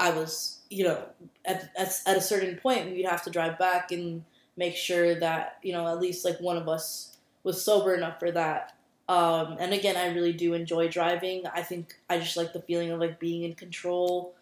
I 0.00 0.10
was, 0.10 0.60
you 0.70 0.84
know, 0.84 1.04
at, 1.44 1.70
at, 1.76 2.00
at 2.06 2.16
a 2.16 2.20
certain 2.20 2.56
point 2.56 2.90
we'd 2.90 3.04
have 3.04 3.22
to 3.24 3.30
drive 3.30 3.58
back 3.58 3.92
and 3.92 4.24
make 4.56 4.76
sure 4.76 5.14
that, 5.14 5.58
you 5.62 5.72
know, 5.72 5.86
at 5.86 6.00
least 6.00 6.24
like 6.24 6.40
one 6.40 6.56
of 6.56 6.68
us 6.68 7.16
was 7.44 7.64
sober 7.64 7.94
enough 7.94 8.18
for 8.18 8.30
that. 8.32 8.74
Um, 9.08 9.56
and 9.58 9.72
again, 9.72 9.96
I 9.96 10.12
really 10.12 10.34
do 10.34 10.52
enjoy 10.52 10.88
driving. 10.88 11.44
I 11.46 11.62
think 11.62 11.94
I 12.10 12.18
just 12.18 12.36
like 12.36 12.52
the 12.52 12.60
feeling 12.60 12.90
of 12.90 13.00
like 13.00 13.18
being 13.18 13.42
in 13.42 13.54
control. 13.54 14.34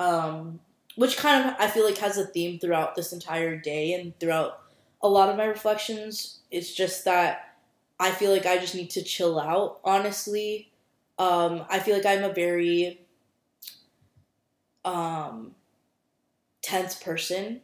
Um, 0.00 0.58
which 0.98 1.16
kind 1.16 1.48
of 1.48 1.54
I 1.60 1.68
feel 1.68 1.84
like 1.84 1.98
has 1.98 2.18
a 2.18 2.26
theme 2.26 2.58
throughout 2.58 2.96
this 2.96 3.12
entire 3.12 3.56
day 3.56 3.92
and 3.92 4.18
throughout 4.18 4.62
a 5.00 5.08
lot 5.08 5.28
of 5.28 5.36
my 5.36 5.44
reflections. 5.44 6.40
It's 6.50 6.74
just 6.74 7.04
that 7.04 7.54
I 8.00 8.10
feel 8.10 8.32
like 8.32 8.46
I 8.46 8.58
just 8.58 8.74
need 8.74 8.90
to 8.90 9.04
chill 9.04 9.38
out, 9.38 9.78
honestly. 9.84 10.72
Um, 11.16 11.64
I 11.70 11.78
feel 11.78 11.94
like 11.94 12.04
I'm 12.04 12.24
a 12.24 12.32
very 12.32 13.00
um, 14.84 15.54
tense 16.62 16.96
person 16.96 17.60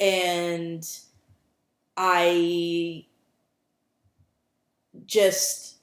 and 0.00 0.88
I 1.98 3.04
just 5.04 5.76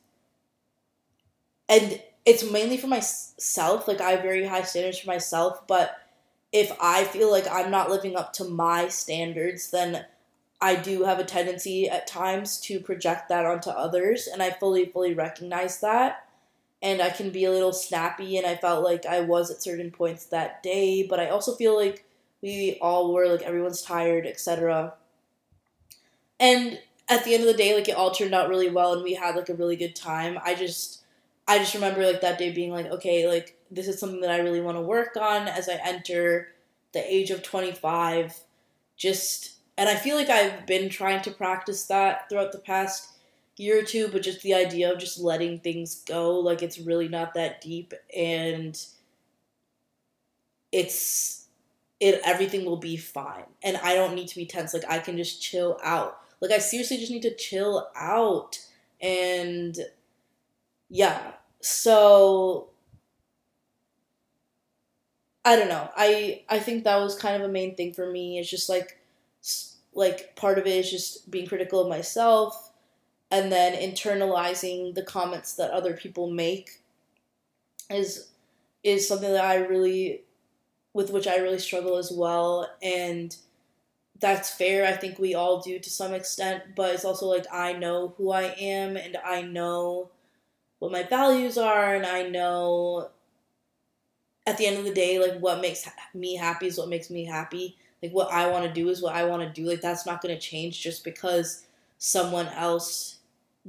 and 1.68 2.02
it's 2.26 2.44
mainly 2.44 2.78
for 2.78 2.88
myself 2.88 3.88
like 3.88 4.00
i 4.00 4.12
have 4.12 4.22
very 4.22 4.46
high 4.46 4.62
standards 4.62 5.00
for 5.00 5.08
myself 5.08 5.68
but 5.68 5.98
if 6.52 6.72
I 6.82 7.04
feel 7.04 7.30
like 7.32 7.48
I'm 7.50 7.72
not 7.72 7.90
living 7.90 8.16
up 8.16 8.34
to 8.34 8.44
my 8.44 8.88
standards, 8.88 9.72
then 9.72 10.06
I 10.62 10.76
do 10.76 11.04
have 11.04 11.20
a 11.20 11.24
tendency 11.24 11.88
at 11.88 12.08
times 12.08 12.60
to 12.62 12.80
project 12.80 13.30
that 13.30 13.46
onto 13.46 13.70
others, 13.70 14.28
and 14.28 14.42
I 14.42 14.52
fully, 14.52 14.86
fully 14.86 15.14
recognize 15.14 15.80
that. 15.82 16.26
And 16.82 17.02
I 17.02 17.10
can 17.10 17.30
be 17.30 17.46
a 17.46 17.52
little 17.52 17.74
snappy, 17.74 18.38
and 18.38 18.48
I 18.48 18.56
felt 18.56 18.84
like 18.84 19.06
I 19.06 19.22
was 19.22 19.52
at 19.52 19.62
certain 19.62 19.92
points 19.92 20.26
that 20.26 20.64
day, 20.64 21.06
but 21.08 21.20
I 21.20 21.30
also 21.30 21.56
feel 21.56 21.76
like 21.76 22.06
we 22.42 22.78
all 22.82 23.14
were, 23.14 23.28
like, 23.28 23.42
everyone's 23.42 23.82
tired, 23.82 24.26
etc. 24.26 24.94
And 26.40 26.80
at 27.10 27.26
the 27.26 27.34
end 27.34 27.44
of 27.44 27.48
the 27.48 27.54
day, 27.54 27.76
like, 27.76 27.90
it 27.90 27.96
all 27.96 28.12
turned 28.12 28.34
out 28.34 28.50
really 28.50 28.70
well, 28.70 28.94
and 28.94 29.04
we 29.04 29.14
had, 29.14 29.36
like, 29.36 29.50
a 29.50 29.56
really 29.56 29.76
good 29.76 29.96
time. 29.96 30.40
I 30.44 30.56
just, 30.56 31.04
I 31.48 31.60
just 31.60 31.74
remember, 31.74 32.06
like, 32.06 32.22
that 32.22 32.38
day 32.38 32.52
being 32.52 32.72
like, 32.72 32.86
okay, 32.86 33.28
like, 33.28 33.59
this 33.72 33.88
is 33.88 34.00
something 34.00 34.22
that 34.22 34.32
I 34.32 34.40
really 34.40 34.62
want 34.62 34.78
to 34.78 34.82
work 34.82 35.16
on 35.18 35.48
as 35.48 35.70
I 35.70 35.80
enter 35.84 36.50
the 36.94 37.14
age 37.14 37.30
of 37.30 37.44
25. 37.44 38.36
Just, 38.98 39.54
and 39.78 39.88
I 39.88 39.96
feel 39.96 40.16
like 40.16 40.30
I've 40.30 40.66
been 40.66 40.90
trying 40.90 41.22
to 41.24 41.32
practice 41.32 41.86
that 41.86 42.30
throughout 42.30 42.52
the 42.52 42.60
past 42.60 43.10
year 43.58 43.80
or 43.80 43.84
two, 43.84 44.08
but 44.08 44.24
just 44.24 44.42
the 44.42 44.54
idea 44.54 44.92
of 44.92 45.00
just 45.00 45.20
letting 45.20 45.60
things 45.60 46.04
go, 46.06 46.40
like 46.40 46.64
it's 46.64 46.80
really 46.80 47.08
not 47.08 47.34
that 47.34 47.62
deep 47.62 47.94
and 48.16 48.82
it's, 50.72 51.48
it, 52.00 52.22
everything 52.24 52.66
will 52.66 52.78
be 52.78 52.98
fine. 52.98 53.44
And 53.62 53.78
I 53.78 53.96
don't 53.96 54.16
need 54.16 54.30
to 54.30 54.36
be 54.36 54.46
tense. 54.46 54.74
Like 54.74 54.90
I 54.90 55.00
can 55.00 55.18
just 55.18 55.42
chill 55.42 55.78
out. 55.84 56.20
Like 56.42 56.52
I 56.52 56.60
seriously 56.60 56.98
just 56.98 57.12
need 57.12 57.24
to 57.24 57.36
chill 57.36 57.90
out. 57.96 58.60
And 59.02 59.78
yeah. 60.90 61.32
So 61.62 62.70
I 65.50 65.56
don't 65.56 65.68
know. 65.68 65.90
I 65.98 66.44
I 66.48 66.60
think 66.60 66.84
that 66.84 66.98
was 66.98 67.16
kind 67.16 67.36
of 67.42 67.50
a 67.50 67.52
main 67.52 67.74
thing 67.76 67.92
for 67.92 68.12
me. 68.12 68.38
It's 68.38 68.52
just 68.52 68.70
like 68.70 69.00
like 69.96 70.36
part 70.36 70.60
of 70.60 70.68
it 70.68 70.78
is 70.78 70.92
just 70.92 71.32
being 71.32 71.48
critical 71.48 71.82
of 71.82 71.90
myself 71.90 72.72
and 73.32 73.52
then 73.52 73.74
internalizing 73.74 74.94
the 74.94 75.02
comments 75.04 75.56
that 75.56 75.72
other 75.72 75.94
people 75.94 76.30
make 76.30 76.84
is 77.90 78.30
is 78.84 79.08
something 79.08 79.32
that 79.34 79.44
I 79.46 79.56
really 79.56 80.22
with 80.94 81.12
which 81.12 81.28
I 81.28 81.38
really 81.38 81.60
struggle 81.60 81.98
as 81.98 82.12
well 82.12 82.70
and 82.84 83.36
that's 84.20 84.52
fair. 84.52 84.86
I 84.86 84.94
think 84.98 85.20
we 85.20 85.36
all 85.36 85.62
do 85.62 85.80
to 85.80 85.90
some 85.90 86.14
extent, 86.14 86.76
but 86.76 86.94
it's 86.96 87.06
also 87.06 87.28
like 87.28 87.46
I 87.52 87.74
know 87.74 88.16
who 88.18 88.32
I 88.32 88.56
am 88.60 88.98
and 88.98 89.18
I 89.26 89.44
know 89.44 90.12
what 90.80 90.92
my 90.92 91.04
values 91.04 91.58
are 91.58 91.96
and 91.96 92.06
I 92.06 92.24
know 92.24 93.10
at 94.46 94.58
the 94.58 94.66
end 94.66 94.78
of 94.78 94.86
the 94.86 94.94
day, 94.94 95.20
like 95.20 95.40
what 95.40 95.62
makes 95.62 95.88
me 96.14 96.36
happy 96.36 96.68
is 96.68 96.78
what 96.78 96.90
makes 96.90 97.10
me 97.10 97.26
happy. 97.26 97.78
Like 98.02 98.12
what 98.12 98.32
I 98.32 98.48
want 98.48 98.66
to 98.66 98.74
do 98.74 98.90
is 98.90 99.02
what 99.02 99.16
I 99.16 99.26
want 99.26 99.42
to 99.44 99.62
do. 99.62 99.68
Like 99.68 99.82
that's 99.82 100.06
not 100.06 100.22
going 100.22 100.34
to 100.34 100.42
change 100.42 100.82
just 100.82 101.04
because 101.04 101.66
someone 101.98 102.48
else 102.48 103.18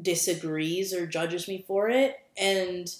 disagrees 0.00 0.94
or 0.94 1.06
judges 1.06 1.48
me 1.48 1.64
for 1.66 1.88
it. 1.88 2.20
And 2.36 2.94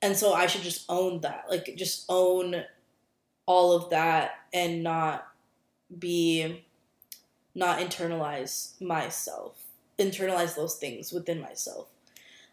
and 0.00 0.16
so 0.16 0.32
I 0.32 0.46
should 0.46 0.62
just 0.62 0.84
own 0.88 1.20
that. 1.20 1.44
Like 1.50 1.74
just 1.76 2.04
own 2.08 2.64
all 3.46 3.72
of 3.72 3.90
that 3.90 4.32
and 4.52 4.82
not 4.82 5.28
be 5.98 6.64
not 7.54 7.78
internalize 7.78 8.80
myself. 8.80 9.62
Internalize 9.98 10.54
those 10.54 10.76
things 10.76 11.12
within 11.12 11.40
myself. 11.40 11.88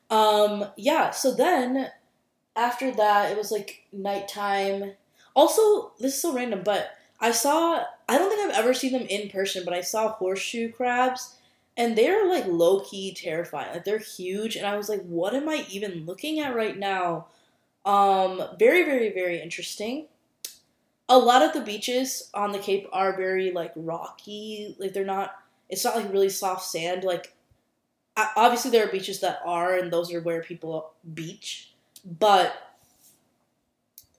Um 0.10 0.66
yeah, 0.76 1.12
so 1.12 1.34
then 1.34 1.90
after 2.56 2.92
that, 2.92 3.32
it 3.32 3.38
was 3.38 3.52
like 3.52 3.84
nighttime. 3.92 4.94
Also, 5.36 5.92
this 6.00 6.16
is 6.16 6.22
so 6.22 6.34
random, 6.34 6.62
but 6.64 6.92
I 7.20 7.32
saw, 7.32 7.84
I 8.08 8.18
don't 8.18 8.30
think 8.30 8.42
I've 8.42 8.60
ever 8.60 8.74
seen 8.74 8.94
them 8.94 9.08
in 9.10 9.30
person, 9.30 9.64
but 9.66 9.74
I 9.74 9.82
saw 9.82 10.10
horseshoe 10.10 10.72
crabs 10.72 11.36
and 11.78 11.98
they're 11.98 12.28
like 12.28 12.46
low 12.48 12.80
key 12.82 13.14
terrifying. 13.14 13.74
Like 13.74 13.86
they're 13.86 13.98
huge, 13.98 14.56
and 14.56 14.66
I 14.66 14.78
was 14.78 14.90
like, 14.90 15.04
what 15.04 15.34
am 15.34 15.50
I 15.50 15.66
even 15.70 16.06
looking 16.06 16.40
at 16.40 16.56
right 16.56 16.78
now? 16.78 17.28
Um, 17.86 18.42
very, 18.58 18.84
very, 18.84 19.12
very 19.12 19.42
interesting. 19.42 20.08
A 21.08 21.18
lot 21.18 21.44
of 21.44 21.54
the 21.54 21.62
beaches 21.62 22.30
on 22.34 22.52
the 22.52 22.60
Cape 22.60 22.88
are 22.92 23.16
very 23.16 23.52
like 23.52 23.74
rocky. 23.76 24.76
Like 24.80 24.94
they're 24.94 25.06
not. 25.06 25.36
It's 25.70 25.84
not 25.84 25.96
like 25.96 26.12
really 26.12 26.30
soft 26.30 26.64
sand. 26.64 27.04
Like 27.04 27.36
obviously 28.16 28.72
there 28.72 28.86
are 28.86 28.92
beaches 28.92 29.20
that 29.20 29.42
are, 29.46 29.76
and 29.76 29.92
those 29.92 30.14
are 30.14 30.22
where 30.22 30.42
people 30.42 30.92
beach 31.14 31.74
but 32.06 32.56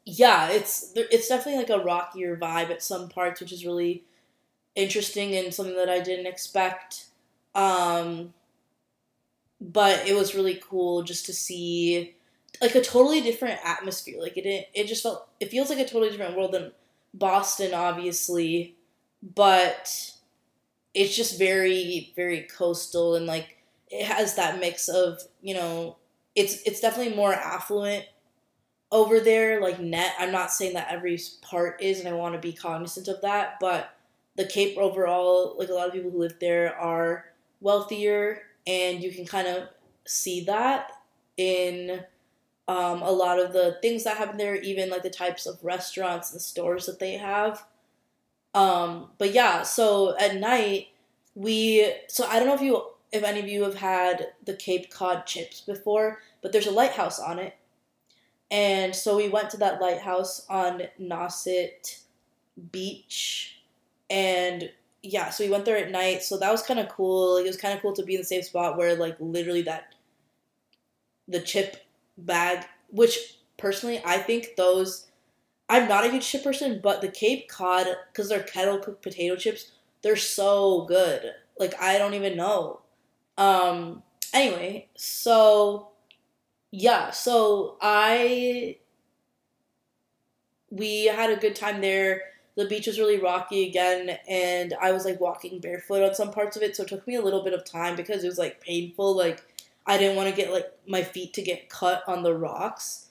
yeah, 0.04 0.48
it's 0.50 0.92
it's 0.94 1.28
definitely 1.28 1.62
like 1.62 1.80
a 1.80 1.84
rockier 1.84 2.36
vibe 2.36 2.70
at 2.70 2.82
some 2.82 3.08
parts, 3.08 3.40
which 3.40 3.52
is 3.52 3.64
really 3.64 4.04
interesting 4.74 5.34
and 5.34 5.52
something 5.54 5.76
that 5.76 5.88
I 5.88 6.00
didn't 6.00 6.26
expect. 6.26 7.06
Um, 7.54 8.34
but 9.60 10.06
it 10.06 10.14
was 10.14 10.34
really 10.34 10.60
cool 10.68 11.02
just 11.02 11.26
to 11.26 11.32
see 11.32 12.14
like 12.60 12.74
a 12.74 12.80
totally 12.82 13.20
different 13.20 13.60
atmosphere. 13.64 14.20
Like 14.20 14.36
it, 14.36 14.68
it 14.74 14.86
just 14.86 15.02
felt 15.02 15.28
it 15.40 15.50
feels 15.50 15.70
like 15.70 15.78
a 15.78 15.84
totally 15.84 16.10
different 16.10 16.36
world 16.36 16.52
than 16.52 16.72
Boston, 17.14 17.74
obviously, 17.74 18.76
but 19.22 20.12
it's 20.94 21.16
just 21.16 21.38
very 21.38 22.12
very 22.16 22.42
coastal 22.42 23.16
and 23.16 23.26
like 23.26 23.58
it 23.90 24.06
has 24.06 24.34
that 24.34 24.58
mix 24.58 24.88
of 24.88 25.20
you 25.42 25.54
know 25.54 25.96
it's 26.36 26.62
it's 26.62 26.80
definitely 26.80 27.16
more 27.16 27.32
affluent 27.32 28.04
over 28.92 29.18
there 29.18 29.60
like 29.60 29.80
net. 29.80 30.14
I'm 30.18 30.30
not 30.30 30.52
saying 30.52 30.74
that 30.74 30.88
every 30.90 31.18
part 31.42 31.82
is 31.82 31.98
and 31.98 32.08
i 32.08 32.12
want 32.12 32.34
to 32.34 32.40
be 32.40 32.52
cognizant 32.52 33.08
of 33.08 33.20
that 33.22 33.56
but 33.60 33.96
the 34.36 34.44
cape 34.44 34.76
overall 34.78 35.56
like 35.58 35.70
a 35.70 35.72
lot 35.72 35.88
of 35.88 35.94
people 35.94 36.10
who 36.10 36.20
live 36.20 36.36
there 36.40 36.76
are 36.76 37.24
wealthier 37.60 38.42
and 38.66 39.02
you 39.02 39.10
can 39.10 39.26
kind 39.26 39.48
of 39.48 39.68
see 40.04 40.44
that 40.44 40.92
in 41.36 42.04
um, 42.68 43.02
a 43.02 43.10
lot 43.10 43.38
of 43.38 43.52
the 43.52 43.78
things 43.80 44.04
that 44.04 44.16
happen 44.16 44.36
there 44.36 44.56
even 44.56 44.90
like 44.90 45.02
the 45.02 45.10
types 45.10 45.46
of 45.46 45.62
restaurants 45.62 46.32
and 46.32 46.40
stores 46.40 46.86
that 46.86 46.98
they 46.98 47.12
have. 47.12 47.64
Um, 48.54 49.10
but 49.18 49.32
yeah 49.32 49.62
so 49.62 50.16
at 50.18 50.36
night 50.36 50.88
we 51.34 51.92
so 52.08 52.26
i 52.26 52.38
don't 52.38 52.48
know 52.48 52.54
if 52.54 52.62
you 52.62 52.82
if 53.12 53.22
any 53.22 53.40
of 53.40 53.48
you 53.48 53.62
have 53.62 53.76
had 53.76 54.28
the 54.44 54.54
cape 54.54 54.90
cod 54.90 55.26
chips 55.26 55.60
before 55.60 56.20
but 56.42 56.52
there's 56.52 56.66
a 56.66 56.72
lighthouse 56.72 57.18
on 57.18 57.38
it 57.38 57.54
and 58.50 58.94
so 58.94 59.16
we 59.16 59.28
went 59.28 59.50
to 59.50 59.56
that 59.58 59.80
lighthouse 59.80 60.46
on 60.48 60.82
Nauset 61.00 62.02
Beach. 62.70 63.60
And 64.08 64.70
yeah, 65.02 65.30
so 65.30 65.44
we 65.44 65.50
went 65.50 65.64
there 65.64 65.76
at 65.76 65.90
night. 65.90 66.22
So 66.22 66.38
that 66.38 66.52
was 66.52 66.62
kind 66.62 66.78
of 66.78 66.88
cool. 66.88 67.34
Like, 67.34 67.44
it 67.44 67.48
was 67.48 67.56
kind 67.56 67.74
of 67.74 67.82
cool 67.82 67.92
to 67.94 68.04
be 68.04 68.14
in 68.14 68.20
the 68.20 68.26
safe 68.26 68.44
spot 68.44 68.76
where, 68.76 68.94
like, 68.94 69.16
literally 69.18 69.62
that, 69.62 69.94
the 71.26 71.40
chip 71.40 71.78
bag, 72.16 72.64
which 72.90 73.38
personally, 73.56 74.00
I 74.04 74.18
think 74.18 74.50
those, 74.56 75.08
I'm 75.68 75.88
not 75.88 76.04
a 76.04 76.10
huge 76.10 76.26
chip 76.28 76.44
person, 76.44 76.80
but 76.80 77.00
the 77.00 77.08
Cape 77.08 77.48
Cod, 77.48 77.88
because 78.12 78.28
they're 78.28 78.42
kettle 78.42 78.78
cooked 78.78 79.02
potato 79.02 79.34
chips, 79.34 79.72
they're 80.02 80.14
so 80.14 80.84
good. 80.84 81.32
Like, 81.58 81.74
I 81.80 81.98
don't 81.98 82.14
even 82.14 82.36
know. 82.36 82.80
Um, 83.38 84.02
anyway, 84.32 84.88
so 84.96 85.88
yeah, 86.70 87.10
so 87.10 87.76
I 87.80 88.78
we 90.70 91.06
had 91.06 91.30
a 91.30 91.36
good 91.36 91.56
time 91.56 91.80
there. 91.80 92.22
The 92.56 92.66
beach 92.66 92.86
was 92.86 92.98
really 92.98 93.18
rocky 93.18 93.68
again, 93.68 94.18
and 94.28 94.74
I 94.80 94.92
was 94.92 95.04
like 95.04 95.20
walking 95.20 95.60
barefoot 95.60 96.02
on 96.02 96.14
some 96.14 96.30
parts 96.32 96.56
of 96.56 96.62
it, 96.62 96.74
so 96.74 96.82
it 96.82 96.88
took 96.88 97.06
me 97.06 97.16
a 97.16 97.22
little 97.22 97.44
bit 97.44 97.52
of 97.52 97.64
time 97.64 97.96
because 97.96 98.24
it 98.24 98.28
was 98.28 98.38
like 98.38 98.60
painful. 98.60 99.16
Like 99.16 99.42
I 99.86 99.98
didn't 99.98 100.16
want 100.16 100.28
to 100.30 100.34
get 100.34 100.52
like 100.52 100.72
my 100.86 101.02
feet 101.02 101.34
to 101.34 101.42
get 101.42 101.68
cut 101.68 102.02
on 102.06 102.22
the 102.22 102.34
rocks. 102.34 103.06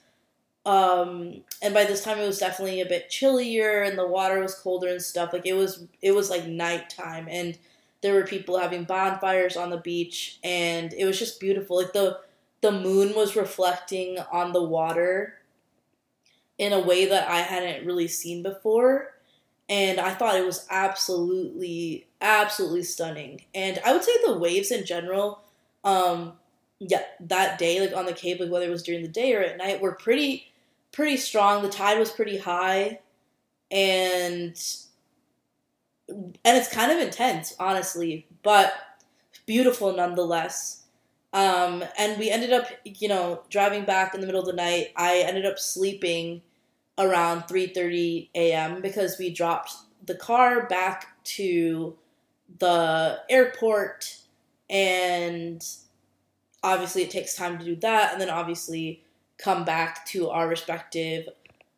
Um, 0.65 1.43
and 1.61 1.75
by 1.75 1.85
this 1.85 2.03
time 2.03 2.17
it 2.17 2.25
was 2.25 2.39
definitely 2.39 2.81
a 2.81 2.88
bit 2.88 3.09
chillier 3.09 3.83
and 3.83 3.97
the 3.97 4.07
water 4.07 4.39
was 4.39 4.55
colder 4.55 4.88
and 4.88 5.01
stuff. 5.01 5.31
Like 5.31 5.45
it 5.45 5.53
was 5.53 5.85
it 6.01 6.13
was 6.13 6.29
like 6.29 6.47
nighttime 6.47 7.27
and 7.29 7.57
there 8.01 8.13
were 8.13 8.23
people 8.23 8.60
having 8.60 8.84
bonfires 8.84 9.58
on 9.58 9.69
the 9.69 9.77
beach 9.77 10.39
and 10.43 10.93
it 10.93 11.05
was 11.05 11.17
just 11.19 11.39
beautiful. 11.39 11.77
Like 11.77 11.93
the 11.93 12.19
the 12.62 12.71
moon 12.71 13.13
was 13.15 13.36
reflecting 13.36 14.17
on 14.31 14.53
the 14.53 14.63
water 14.63 15.36
in 16.58 16.73
a 16.73 16.79
way 16.79 17.05
that 17.05 17.29
I 17.29 17.41
hadn't 17.41 17.86
really 17.86 18.08
seen 18.08 18.41
before. 18.43 19.13
And 19.67 19.99
I 19.99 20.13
thought 20.13 20.36
it 20.36 20.45
was 20.45 20.65
absolutely, 20.69 22.08
absolutely 22.21 22.84
stunning. 22.84 23.41
And 23.53 23.79
I 23.86 23.93
would 23.93 24.03
say 24.03 24.12
the 24.23 24.38
waves 24.38 24.71
in 24.71 24.86
general, 24.86 25.41
um, 25.84 26.34
yeah, 26.79 27.03
that 27.19 27.58
day, 27.58 27.79
like 27.79 27.95
on 27.95 28.05
the 28.05 28.13
Cape, 28.13 28.39
like 28.39 28.51
whether 28.51 28.65
it 28.65 28.71
was 28.71 28.84
during 28.84 29.01
the 29.01 29.08
day 29.08 29.34
or 29.34 29.41
at 29.41 29.58
night, 29.58 29.81
were 29.81 29.93
pretty, 29.93 30.51
pretty 30.91 31.17
strong. 31.17 31.63
The 31.63 31.69
tide 31.69 31.99
was 31.99 32.12
pretty 32.12 32.38
high, 32.38 32.99
and 33.71 34.55
and 36.07 36.37
it's 36.43 36.71
kind 36.71 36.91
of 36.91 36.99
intense, 36.99 37.55
honestly, 37.59 38.27
but 38.43 38.73
beautiful 39.45 39.93
nonetheless. 39.93 40.83
Um, 41.33 41.83
and 41.97 42.17
we 42.17 42.29
ended 42.29 42.53
up, 42.53 42.67
you 42.85 43.07
know, 43.07 43.41
driving 43.49 43.83
back 43.83 44.13
in 44.13 44.21
the 44.21 44.27
middle 44.27 44.41
of 44.41 44.47
the 44.47 44.53
night. 44.53 44.93
I 44.95 45.19
ended 45.19 45.45
up 45.45 45.59
sleeping 45.59 46.41
around 46.97 47.43
3:30 47.43 48.29
a.m. 48.35 48.81
because 48.81 49.17
we 49.17 49.29
dropped 49.29 49.73
the 50.05 50.15
car 50.15 50.67
back 50.67 51.23
to 51.23 51.97
the 52.59 53.19
airport 53.29 54.17
and 54.69 55.65
obviously 56.63 57.03
it 57.03 57.11
takes 57.11 57.35
time 57.35 57.57
to 57.57 57.65
do 57.65 57.75
that 57.75 58.11
and 58.11 58.21
then 58.21 58.29
obviously 58.29 59.03
come 59.37 59.65
back 59.65 60.05
to 60.05 60.29
our 60.29 60.47
respective 60.47 61.27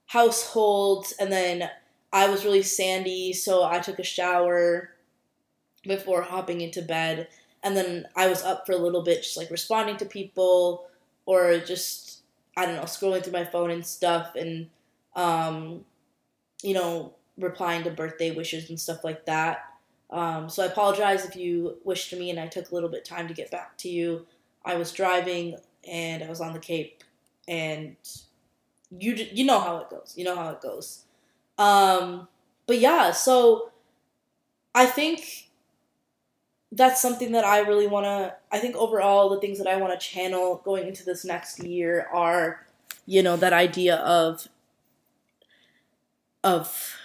households 0.08 1.14
and 1.20 1.32
then 1.32 1.70
I 2.18 2.30
was 2.30 2.46
really 2.46 2.64
sandy 2.64 3.34
so 3.34 3.64
I 3.64 3.80
took 3.80 4.00
a 4.00 4.04
shower 4.04 4.92
before 5.84 6.22
hopping 6.22 6.62
into 6.62 6.82
bed 6.82 7.28
and 7.64 7.76
then 7.76 8.08
I 8.16 8.28
was 8.28 8.44
up 8.44 8.66
for 8.66 8.72
a 8.72 8.78
little 8.78 9.02
bit, 9.02 9.24
just 9.24 9.38
like 9.38 9.52
responding 9.52 9.98
to 9.98 10.06
people 10.06 10.88
or 11.26 11.60
just 11.60 12.22
I 12.56 12.66
don't 12.66 12.76
know, 12.76 12.84
scrolling 12.84 13.24
through 13.24 13.34
my 13.34 13.46
phone 13.46 13.70
and 13.70 13.86
stuff, 13.86 14.36
and 14.36 14.70
um, 15.16 15.86
you 16.64 16.74
know, 16.74 17.14
replying 17.38 17.84
to 17.84 17.92
birthday 17.92 18.32
wishes 18.32 18.70
and 18.70 18.80
stuff 18.80 19.04
like 19.04 19.26
that. 19.26 19.66
Um, 20.10 20.50
so 20.50 20.64
I 20.64 20.68
apologize 20.68 21.26
if 21.26 21.36
you 21.36 21.78
wished 21.84 22.14
me 22.14 22.30
and 22.30 22.40
I 22.40 22.48
took 22.48 22.72
a 22.72 22.74
little 22.74 22.90
bit 22.90 23.06
time 23.06 23.28
to 23.28 23.34
get 23.34 23.52
back 23.52 23.78
to 23.80 23.90
you. 23.90 24.26
I 24.66 24.76
was 24.76 24.92
driving 24.92 25.58
and 25.88 26.24
I 26.24 26.30
was 26.30 26.42
on 26.42 26.54
the 26.54 26.60
Cape, 26.60 27.04
and 27.48 27.96
you 28.98 29.14
you 29.14 29.46
know 29.46 29.60
how 29.60 29.78
it 29.78 29.90
goes. 29.90 30.14
You 30.16 30.24
know 30.24 30.36
how 30.36 30.50
it 30.52 30.62
goes. 30.62 31.04
Um, 31.58 32.28
but 32.66 32.80
yeah, 32.80 33.12
so 33.12 33.72
I 34.76 34.86
think 34.86 35.50
that's 36.72 37.02
something 37.02 37.32
that 37.32 37.46
I 37.46 37.60
really 37.60 37.88
want 37.88 38.06
to. 38.06 38.36
I 38.52 38.60
think 38.60 38.76
overall, 38.76 39.30
the 39.30 39.40
things 39.40 39.58
that 39.58 39.68
I 39.68 39.78
want 39.78 40.00
to 40.00 40.06
channel 40.06 40.62
going 40.64 40.88
into 40.88 41.04
this 41.04 41.26
next 41.26 41.64
year 41.64 42.08
are, 42.14 42.66
you 43.06 43.24
know, 43.24 43.38
that 43.38 43.54
idea 43.54 43.96
of 43.98 44.48
of 46.44 46.96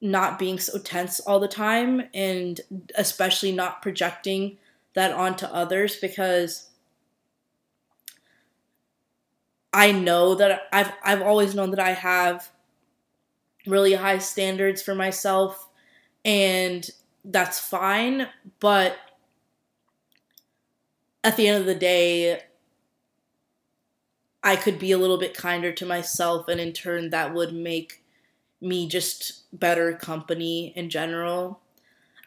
not 0.00 0.38
being 0.38 0.58
so 0.58 0.78
tense 0.78 1.20
all 1.20 1.40
the 1.40 1.48
time 1.48 2.02
and 2.14 2.60
especially 2.96 3.52
not 3.52 3.82
projecting 3.82 4.56
that 4.94 5.12
onto 5.12 5.46
others 5.46 5.96
because 5.96 6.68
I 9.72 9.92
know 9.92 10.34
that 10.36 10.62
I've 10.72 10.92
I've 11.04 11.22
always 11.22 11.54
known 11.54 11.70
that 11.70 11.80
I 11.80 11.92
have 11.92 12.50
really 13.66 13.94
high 13.94 14.18
standards 14.18 14.82
for 14.82 14.94
myself 14.94 15.68
and 16.24 16.88
that's 17.24 17.58
fine, 17.58 18.28
but 18.60 18.96
at 21.24 21.36
the 21.36 21.48
end 21.48 21.60
of 21.60 21.66
the 21.66 21.74
day, 21.74 22.40
I 24.42 24.56
could 24.56 24.78
be 24.78 24.92
a 24.92 24.98
little 24.98 25.18
bit 25.18 25.34
kinder 25.34 25.72
to 25.72 25.86
myself, 25.86 26.48
and 26.48 26.60
in 26.60 26.72
turn, 26.72 27.10
that 27.10 27.34
would 27.34 27.52
make 27.52 28.02
me 28.60 28.88
just 28.88 29.44
better 29.58 29.92
company 29.94 30.72
in 30.76 30.90
general. 30.90 31.60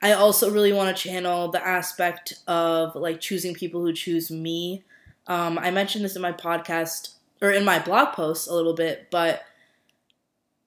I 0.02 0.14
also 0.14 0.52
really 0.52 0.74
want 0.74 0.96
to 0.96 1.04
channel 1.04 1.50
the 1.50 1.66
aspect 1.66 2.34
of 2.48 2.96
like 2.96 3.22
choosing 3.22 3.54
people 3.54 3.82
who 3.82 3.94
choose 3.94 4.32
me. 4.32 4.84
Um, 5.28 5.60
I 5.60 5.72
mentioned 5.72 6.04
this 6.04 6.16
in 6.16 6.22
my 6.22 6.32
podcast 6.32 7.16
or 7.42 7.52
in 7.52 7.64
my 7.64 7.80
blog 7.80 8.14
post 8.14 8.50
a 8.50 8.54
little 8.54 8.74
bit, 8.74 9.08
but 9.12 9.44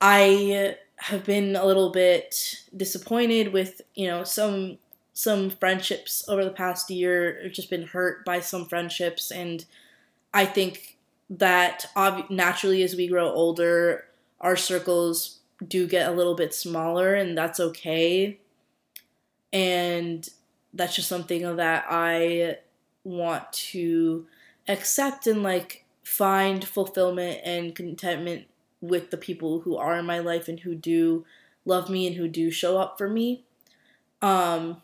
I 0.05 0.77
have 0.97 1.25
been 1.25 1.57
a 1.57 1.65
little 1.65 1.91
bit 1.91 2.63
disappointed 2.77 3.53
with 3.55 3.81
you 3.95 4.07
know 4.07 4.23
some 4.25 4.79
some 5.15 5.51
friendships 5.51 6.29
over 6.29 6.45
the 6.45 6.51
past 6.51 6.91
year. 6.91 7.41
I've 7.45 7.53
just 7.53 7.71
been 7.71 7.87
hurt 7.87 8.23
by 8.27 8.41
some 8.41 8.67
friendships, 8.67 9.31
and 9.31 9.65
I 10.35 10.47
think 10.47 10.99
that 11.31 11.87
ob- 11.97 12.31
naturally 12.31 12.83
as 12.85 12.97
we 12.97 13.09
grow 13.09 13.31
older, 13.31 14.07
our 14.41 14.57
circles 14.57 15.41
do 15.67 15.89
get 15.89 16.09
a 16.09 16.13
little 16.15 16.37
bit 16.37 16.55
smaller, 16.55 17.15
and 17.15 17.39
that's 17.39 17.61
okay. 17.61 18.39
And 19.53 20.29
that's 20.73 20.97
just 20.97 21.09
something 21.09 21.57
that 21.57 21.87
I 21.89 22.59
want 23.05 23.53
to 23.53 24.27
accept 24.69 25.27
and 25.27 25.43
like 25.43 25.85
find 26.03 26.65
fulfillment 26.65 27.41
and 27.45 27.75
contentment 27.75 28.47
with 28.89 29.11
the 29.11 29.17
people 29.17 29.61
who 29.61 29.77
are 29.77 29.99
in 29.99 30.07
my 30.07 30.19
life 30.19 30.49
and 30.49 30.61
who 30.61 30.75
do 30.75 31.25
love 31.65 31.89
me 31.89 32.07
and 32.07 32.17
who 32.17 32.29
do 32.29 32.51
show 32.51 32.79
up 32.79 32.99
for 32.99 33.09
me. 33.09 33.45
Um, 34.23 34.83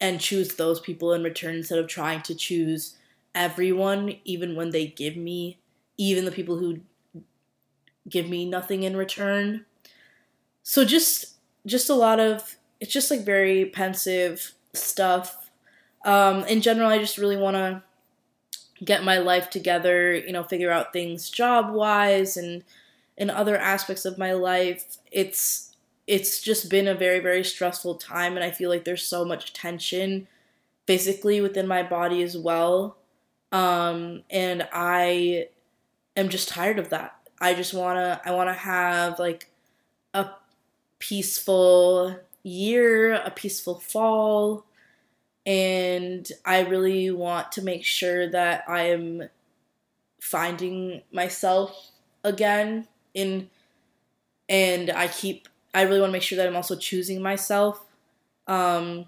and 0.00 0.18
choose 0.18 0.54
those 0.54 0.80
people 0.80 1.12
in 1.12 1.22
return 1.22 1.56
instead 1.56 1.78
of 1.78 1.86
trying 1.86 2.22
to 2.22 2.34
choose 2.34 2.96
everyone, 3.34 4.16
even 4.24 4.56
when 4.56 4.70
they 4.70 4.86
give 4.86 5.16
me, 5.16 5.58
even 5.98 6.24
the 6.24 6.32
people 6.32 6.56
who 6.56 6.80
give 8.08 8.28
me 8.28 8.46
nothing 8.46 8.82
in 8.82 8.96
return. 8.96 9.66
So 10.62 10.84
just 10.84 11.34
just 11.66 11.90
a 11.90 11.94
lot 11.94 12.18
of 12.18 12.56
it's 12.80 12.92
just 12.92 13.10
like 13.10 13.20
very 13.20 13.66
pensive 13.66 14.52
stuff. 14.72 15.50
Um, 16.04 16.44
in 16.44 16.62
general, 16.62 16.88
I 16.88 16.98
just 16.98 17.18
really 17.18 17.36
want 17.36 17.56
to 17.56 17.82
get 18.82 19.04
my 19.04 19.18
life 19.18 19.50
together, 19.50 20.14
you 20.14 20.32
know, 20.32 20.42
figure 20.42 20.70
out 20.70 20.92
things 20.92 21.28
job 21.28 21.74
wise 21.74 22.38
and 22.38 22.64
in 23.20 23.30
other 23.30 23.56
aspects 23.56 24.06
of 24.06 24.18
my 24.18 24.32
life. 24.32 24.96
It's 25.12 25.76
it's 26.06 26.40
just 26.40 26.68
been 26.70 26.88
a 26.88 26.94
very 26.94 27.20
very 27.20 27.44
stressful 27.44 27.96
time 27.96 28.34
and 28.34 28.42
I 28.42 28.50
feel 28.50 28.70
like 28.70 28.84
there's 28.84 29.06
so 29.06 29.24
much 29.24 29.52
tension 29.52 30.26
physically 30.86 31.40
within 31.40 31.68
my 31.68 31.84
body 31.84 32.22
as 32.22 32.36
well. 32.36 32.96
Um 33.52 34.24
and 34.30 34.66
I 34.72 35.48
am 36.16 36.30
just 36.30 36.48
tired 36.48 36.78
of 36.78 36.88
that. 36.88 37.14
I 37.40 37.54
just 37.54 37.74
want 37.74 37.98
to 37.98 38.20
I 38.28 38.32
want 38.32 38.48
to 38.48 38.54
have 38.54 39.18
like 39.18 39.50
a 40.14 40.30
peaceful 40.98 42.18
year, 42.42 43.14
a 43.14 43.30
peaceful 43.30 43.78
fall, 43.80 44.64
and 45.44 46.26
I 46.44 46.60
really 46.60 47.10
want 47.10 47.52
to 47.52 47.62
make 47.62 47.84
sure 47.84 48.30
that 48.30 48.64
I 48.66 48.84
am 48.84 49.28
finding 50.20 51.02
myself 51.12 51.90
again 52.24 52.86
in 53.14 53.48
and 54.48 54.90
I 54.90 55.08
keep 55.08 55.48
I 55.72 55.82
really 55.82 56.00
want 56.00 56.10
to 56.10 56.12
make 56.12 56.22
sure 56.22 56.36
that 56.36 56.46
I'm 56.46 56.56
also 56.56 56.76
choosing 56.76 57.22
myself 57.22 57.84
um 58.46 59.06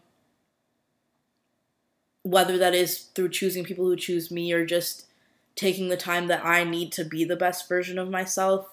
whether 2.23 2.57
that 2.59 2.75
is 2.75 2.99
through 3.15 3.31
choosing 3.31 3.65
people 3.65 3.85
who 3.85 3.97
choose 3.97 4.31
me 4.31 4.53
or 4.53 4.65
just 4.65 5.07
taking 5.57 5.89
the 5.89 5.97
time 5.97 6.29
that 6.29 6.45
I 6.45 6.65
need 6.65 6.93
to 6.93 7.05
be 7.05 7.25
the 7.25 7.37
best 7.37 7.69
version 7.69 7.99
of 7.99 8.09
myself. 8.09 8.69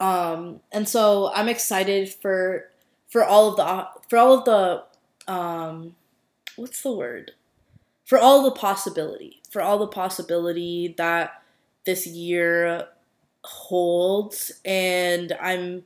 Um 0.00 0.60
and 0.72 0.88
so 0.88 1.30
I'm 1.34 1.48
excited 1.48 2.08
for 2.08 2.70
for 3.08 3.24
all 3.24 3.50
of 3.50 3.56
the 3.56 3.88
for 4.08 4.18
all 4.18 4.38
of 4.38 4.44
the 4.44 5.32
um 5.32 5.94
what's 6.56 6.82
the 6.82 6.92
word? 6.92 7.32
For 8.04 8.18
all 8.18 8.42
the 8.42 8.50
possibility, 8.50 9.40
for 9.50 9.62
all 9.62 9.78
the 9.78 9.86
possibility 9.86 10.94
that 10.96 11.42
this 11.84 12.06
year 12.06 12.88
holds 13.48 14.52
and 14.64 15.32
I'm 15.40 15.84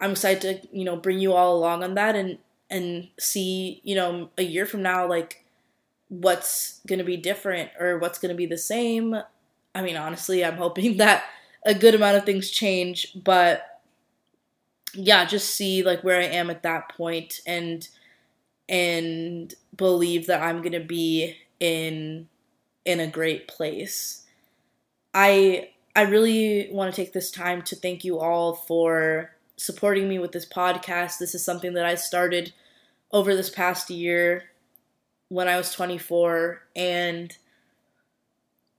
I'm 0.00 0.12
excited 0.12 0.62
to, 0.62 0.76
you 0.76 0.84
know, 0.84 0.96
bring 0.96 1.18
you 1.18 1.32
all 1.34 1.56
along 1.56 1.84
on 1.84 1.94
that 1.94 2.16
and 2.16 2.38
and 2.70 3.08
see, 3.18 3.80
you 3.84 3.94
know, 3.94 4.30
a 4.38 4.42
year 4.42 4.64
from 4.64 4.82
now 4.82 5.06
like 5.06 5.44
what's 6.08 6.80
going 6.86 6.98
to 6.98 7.04
be 7.04 7.16
different 7.16 7.70
or 7.78 7.98
what's 7.98 8.18
going 8.18 8.30
to 8.30 8.36
be 8.36 8.46
the 8.46 8.58
same. 8.58 9.14
I 9.74 9.82
mean, 9.82 9.96
honestly, 9.96 10.44
I'm 10.44 10.56
hoping 10.56 10.96
that 10.98 11.24
a 11.64 11.74
good 11.74 11.94
amount 11.94 12.16
of 12.16 12.24
things 12.24 12.50
change, 12.50 13.16
but 13.22 13.80
yeah, 14.94 15.24
just 15.24 15.54
see 15.54 15.82
like 15.82 16.02
where 16.02 16.20
I 16.20 16.24
am 16.24 16.50
at 16.50 16.62
that 16.62 16.90
point 16.90 17.40
and 17.46 17.86
and 18.68 19.54
believe 19.76 20.26
that 20.26 20.42
I'm 20.42 20.58
going 20.58 20.72
to 20.72 20.80
be 20.80 21.36
in 21.60 22.28
in 22.84 23.00
a 23.00 23.06
great 23.06 23.48
place. 23.48 24.24
I 25.14 25.70
I 25.94 26.02
really 26.02 26.68
want 26.72 26.92
to 26.94 27.00
take 27.00 27.12
this 27.12 27.30
time 27.30 27.62
to 27.62 27.76
thank 27.76 28.04
you 28.04 28.18
all 28.18 28.54
for 28.54 29.32
supporting 29.56 30.08
me 30.08 30.18
with 30.18 30.32
this 30.32 30.46
podcast. 30.46 31.18
This 31.18 31.34
is 31.34 31.44
something 31.44 31.74
that 31.74 31.84
I 31.84 31.96
started 31.96 32.52
over 33.10 33.36
this 33.36 33.50
past 33.50 33.90
year 33.90 34.44
when 35.28 35.48
I 35.48 35.56
was 35.56 35.72
24 35.72 36.62
and 36.74 37.36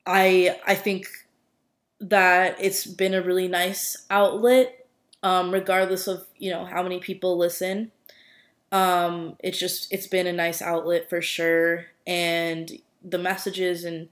I 0.06 0.60
I 0.65 0.76
think 0.76 1.08
that 1.99 2.58
it's 2.60 2.86
been 2.86 3.13
a 3.13 3.21
really 3.21 3.47
nice 3.47 4.06
outlet 4.10 4.86
um, 5.21 5.52
regardless 5.52 6.08
of, 6.08 6.28
you 6.38 6.52
know, 6.52 6.65
how 6.65 6.84
many 6.84 6.99
people 6.99 7.38
listen. 7.38 7.91
Um, 8.71 9.38
it's 9.39 9.58
just 9.58 9.91
it's 9.93 10.08
been 10.08 10.28
a 10.28 10.34
nice 10.34 10.62
outlet 10.62 11.10
for 11.10 11.21
sure 11.21 11.86
and 12.08 12.71
the 13.04 13.19
messages 13.19 13.84
and 13.86 14.10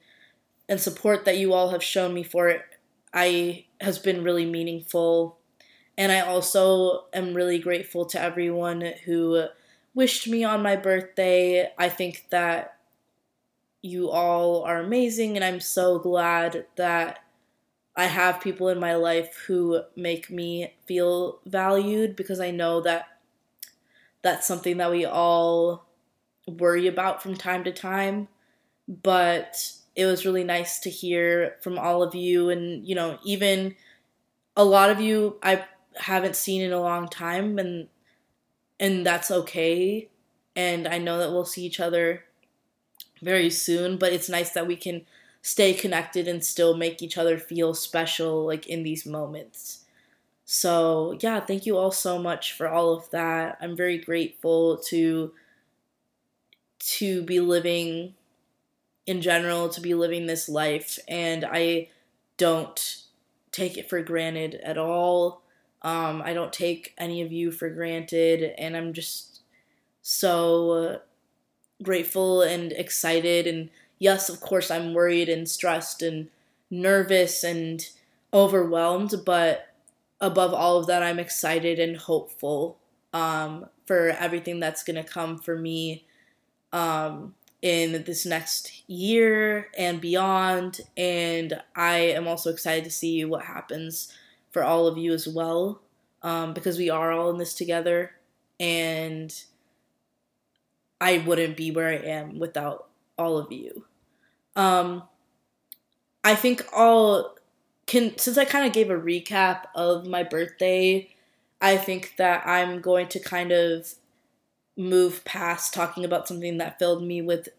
and 0.70 0.80
support 0.80 1.26
that 1.26 1.38
you 1.38 1.52
all 1.54 1.72
have 1.72 1.84
shown 1.84 2.14
me 2.14 2.24
for 2.24 2.48
it 2.48 2.62
I 3.13 3.65
has 3.80 4.00
been 4.00 4.24
really 4.24 4.45
meaningful. 4.45 5.38
And 5.97 6.12
I 6.12 6.21
also 6.21 7.06
am 7.13 7.34
really 7.34 7.60
grateful 7.60 8.06
to 8.06 8.21
everyone 8.21 8.82
who 9.06 9.45
wished 9.93 10.28
me 10.28 10.43
on 10.43 10.63
my 10.63 10.76
birthday. 10.76 11.71
I 11.78 11.89
think 11.89 12.28
that 12.30 12.78
you 13.82 14.10
all 14.10 14.63
are 14.63 14.80
amazing, 14.80 15.36
and 15.36 15.43
I'm 15.43 15.60
so 15.60 16.00
glad 16.00 16.65
that 16.76 17.19
I 17.95 18.06
have 18.06 18.41
people 18.41 18.69
in 18.69 18.80
my 18.80 18.95
life 18.95 19.36
who 19.47 19.82
make 19.95 20.30
me 20.30 20.74
feel 20.86 21.39
valued 21.45 22.15
because 22.15 22.39
I 22.39 22.52
know 22.52 22.80
that 22.82 23.08
that's 24.21 24.47
something 24.47 24.78
that 24.78 24.91
we 24.91 25.04
all 25.04 25.88
worry 26.47 26.88
about 26.88 27.21
from 27.21 27.36
time 27.36 27.63
to 27.65 27.71
time. 27.71 28.28
But 28.88 29.74
it 30.02 30.08
was 30.12 30.26
really 30.26 30.44
nice 30.44 30.80
to 30.80 30.90
hear 30.90 31.58
from 31.62 31.78
all 31.80 32.04
of 32.04 32.16
you 32.16 32.50
and 32.50 32.88
you 32.88 32.96
know 32.96 33.20
even 33.24 33.76
a 34.58 34.66
lot 34.66 34.90
of 34.90 35.02
you 35.02 35.40
I 35.44 35.66
haven't 35.98 36.36
seen 36.36 36.62
in 36.62 36.74
a 36.74 36.82
long 36.82 37.08
time 37.10 37.60
and 37.60 37.90
and 38.80 39.06
that's 39.06 39.32
okay 39.32 40.10
and 40.56 40.88
I 40.88 40.98
know 41.00 41.20
that 41.20 41.32
we'll 41.32 41.46
see 41.46 41.66
each 41.66 41.80
other 41.80 42.26
very 43.22 43.50
soon 43.50 43.98
but 43.98 44.14
it's 44.14 44.30
nice 44.30 44.52
that 44.52 44.68
we 44.68 44.76
can 44.76 45.06
stay 45.42 45.74
connected 45.74 46.28
and 46.28 46.44
still 46.44 46.76
make 46.78 47.02
each 47.02 47.18
other 47.18 47.38
feel 47.38 47.74
special 47.74 48.46
like 48.46 48.68
in 48.68 48.84
these 48.84 49.06
moments. 49.08 49.86
So, 50.46 51.18
yeah, 51.22 51.40
thank 51.42 51.66
you 51.66 51.78
all 51.78 51.92
so 51.92 52.20
much 52.20 52.54
for 52.54 52.68
all 52.70 52.94
of 52.94 53.10
that. 53.12 53.58
I'm 53.62 53.76
very 53.76 53.98
grateful 53.98 54.78
to 54.90 55.34
to 56.80 57.22
be 57.24 57.40
living 57.40 58.16
in 59.06 59.22
general 59.22 59.70
to 59.70 59.82
be 59.82 59.94
living 59.94 60.26
this 60.26 60.48
life 60.48 61.00
and 61.08 61.46
I 61.46 61.90
don't 62.38 63.04
take 63.52 63.78
it 63.78 63.90
for 63.90 64.02
granted 64.02 64.56
at 64.64 64.78
all. 64.78 65.42
Um, 65.82 66.22
I 66.22 66.34
don't 66.34 66.54
take 66.54 66.94
any 66.98 67.22
of 67.22 67.32
you 67.32 67.52
for 67.52 67.70
granted 67.70 68.54
and 68.58 68.78
I'm 68.78 68.94
just 68.94 69.42
so 70.02 71.02
grateful 71.82 72.42
and 72.42 72.72
excited 72.72 73.48
and 73.48 73.70
yes, 74.00 74.30
of 74.30 74.40
course 74.40 74.70
I'm 74.70 74.94
worried 74.94 75.30
and 75.30 75.50
stressed 75.50 76.02
and 76.02 76.30
nervous 76.70 77.44
and 77.44 77.88
overwhelmed, 78.34 79.14
but 79.26 79.68
above 80.20 80.54
all 80.54 80.78
of 80.78 80.88
that 80.88 81.04
I'm 81.04 81.20
excited 81.20 81.80
and 81.80 81.98
hopeful 81.98 82.78
um, 83.14 83.66
for 83.86 84.10
everything 84.10 84.60
that's 84.60 84.84
going 84.84 84.96
to 84.96 85.04
come 85.04 85.38
for 85.38 85.58
me 85.58 86.06
um, 86.72 87.34
in 87.62 88.04
this 88.04 88.26
next 88.26 88.84
year 88.89 89.69
and 89.78 90.02
beyond. 90.02 90.82
And 90.97 91.62
I 91.76 91.97
am 91.97 92.28
also 92.28 92.50
excited 92.50 92.84
to 92.86 92.91
see 92.91 93.24
what 93.26 93.45
happens 93.45 94.12
for 94.52 94.63
all 94.63 94.88
of 94.88 94.97
you 94.97 95.13
as 95.13 95.28
well, 95.28 95.82
um, 96.24 96.54
because 96.54 96.78
we 96.78 96.89
are 96.89 97.12
all 97.12 97.30
in 97.30 97.38
this 97.38 97.54
together. 97.54 98.12
And 98.60 99.34
I 101.00 101.19
wouldn't 101.19 101.58
be 101.58 101.71
where 101.71 101.89
I 101.89 101.95
am 101.95 102.39
without 102.39 102.88
all 103.17 103.38
of 103.38 103.52
you. 103.52 103.86
Um, 104.56 105.04
I 106.24 106.36
think 106.36 106.65
I'll 106.76 107.36
can 107.88 108.17
since 108.17 108.38
I 108.38 108.45
kind 108.45 108.65
of 108.65 108.74
gave 108.74 108.89
a 108.89 108.95
recap 108.95 109.63
of 109.76 110.06
my 110.08 110.24
birthday. 110.24 111.10
I 111.60 111.78
think 111.78 112.15
that 112.17 112.45
I'm 112.47 112.82
going 112.82 113.08
to 113.10 113.19
kind 113.19 113.52
of 113.52 113.93
move 114.78 115.24
past 115.26 115.74
talking 115.74 116.06
about 116.06 116.28
something 116.28 116.58
that 116.58 116.80
filled 116.80 117.04
me 117.04 117.22
with 117.22 117.50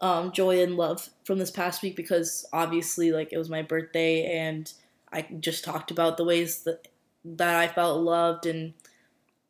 um, 0.00 0.32
joy 0.32 0.62
and 0.62 0.76
love 0.76 1.10
from 1.24 1.38
this 1.38 1.50
past 1.50 1.82
week 1.82 1.96
because 1.96 2.46
obviously 2.52 3.10
like 3.10 3.32
it 3.32 3.38
was 3.38 3.48
my 3.48 3.62
birthday 3.62 4.24
and 4.36 4.72
I 5.12 5.22
just 5.40 5.64
talked 5.64 5.90
about 5.90 6.16
the 6.16 6.24
ways 6.24 6.62
that 6.64 6.88
that 7.24 7.56
I 7.56 7.68
felt 7.68 8.00
loved 8.00 8.46
and 8.46 8.74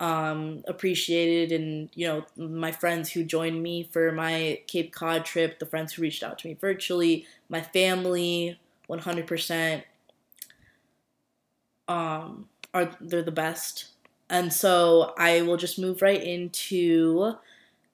um, 0.01 0.63
appreciated 0.69 1.53
and 1.53 1.91
you 1.95 2.07
know 2.07 2.25
my 2.37 2.73
friends 2.73 3.13
who 3.13 3.25
joined 3.25 3.63
me 3.63 3.89
for 3.93 4.13
my 4.13 4.61
Cape 4.67 4.93
Cod 4.93 5.25
trip, 5.25 5.59
the 5.59 5.67
friends 5.67 5.93
who 5.93 6.03
reached 6.03 6.23
out 6.23 6.39
to 6.39 6.49
me 6.49 6.55
virtually, 6.55 7.27
my 7.49 7.61
family, 7.61 8.59
100% 8.89 9.83
um, 11.89 12.49
are 12.73 12.91
they're 13.01 13.23
the 13.23 13.33
best. 13.33 13.89
And 14.31 14.53
so 14.53 15.15
I 15.17 15.43
will 15.43 15.57
just 15.57 15.79
move 15.79 16.03
right 16.03 16.23
into 16.23 17.35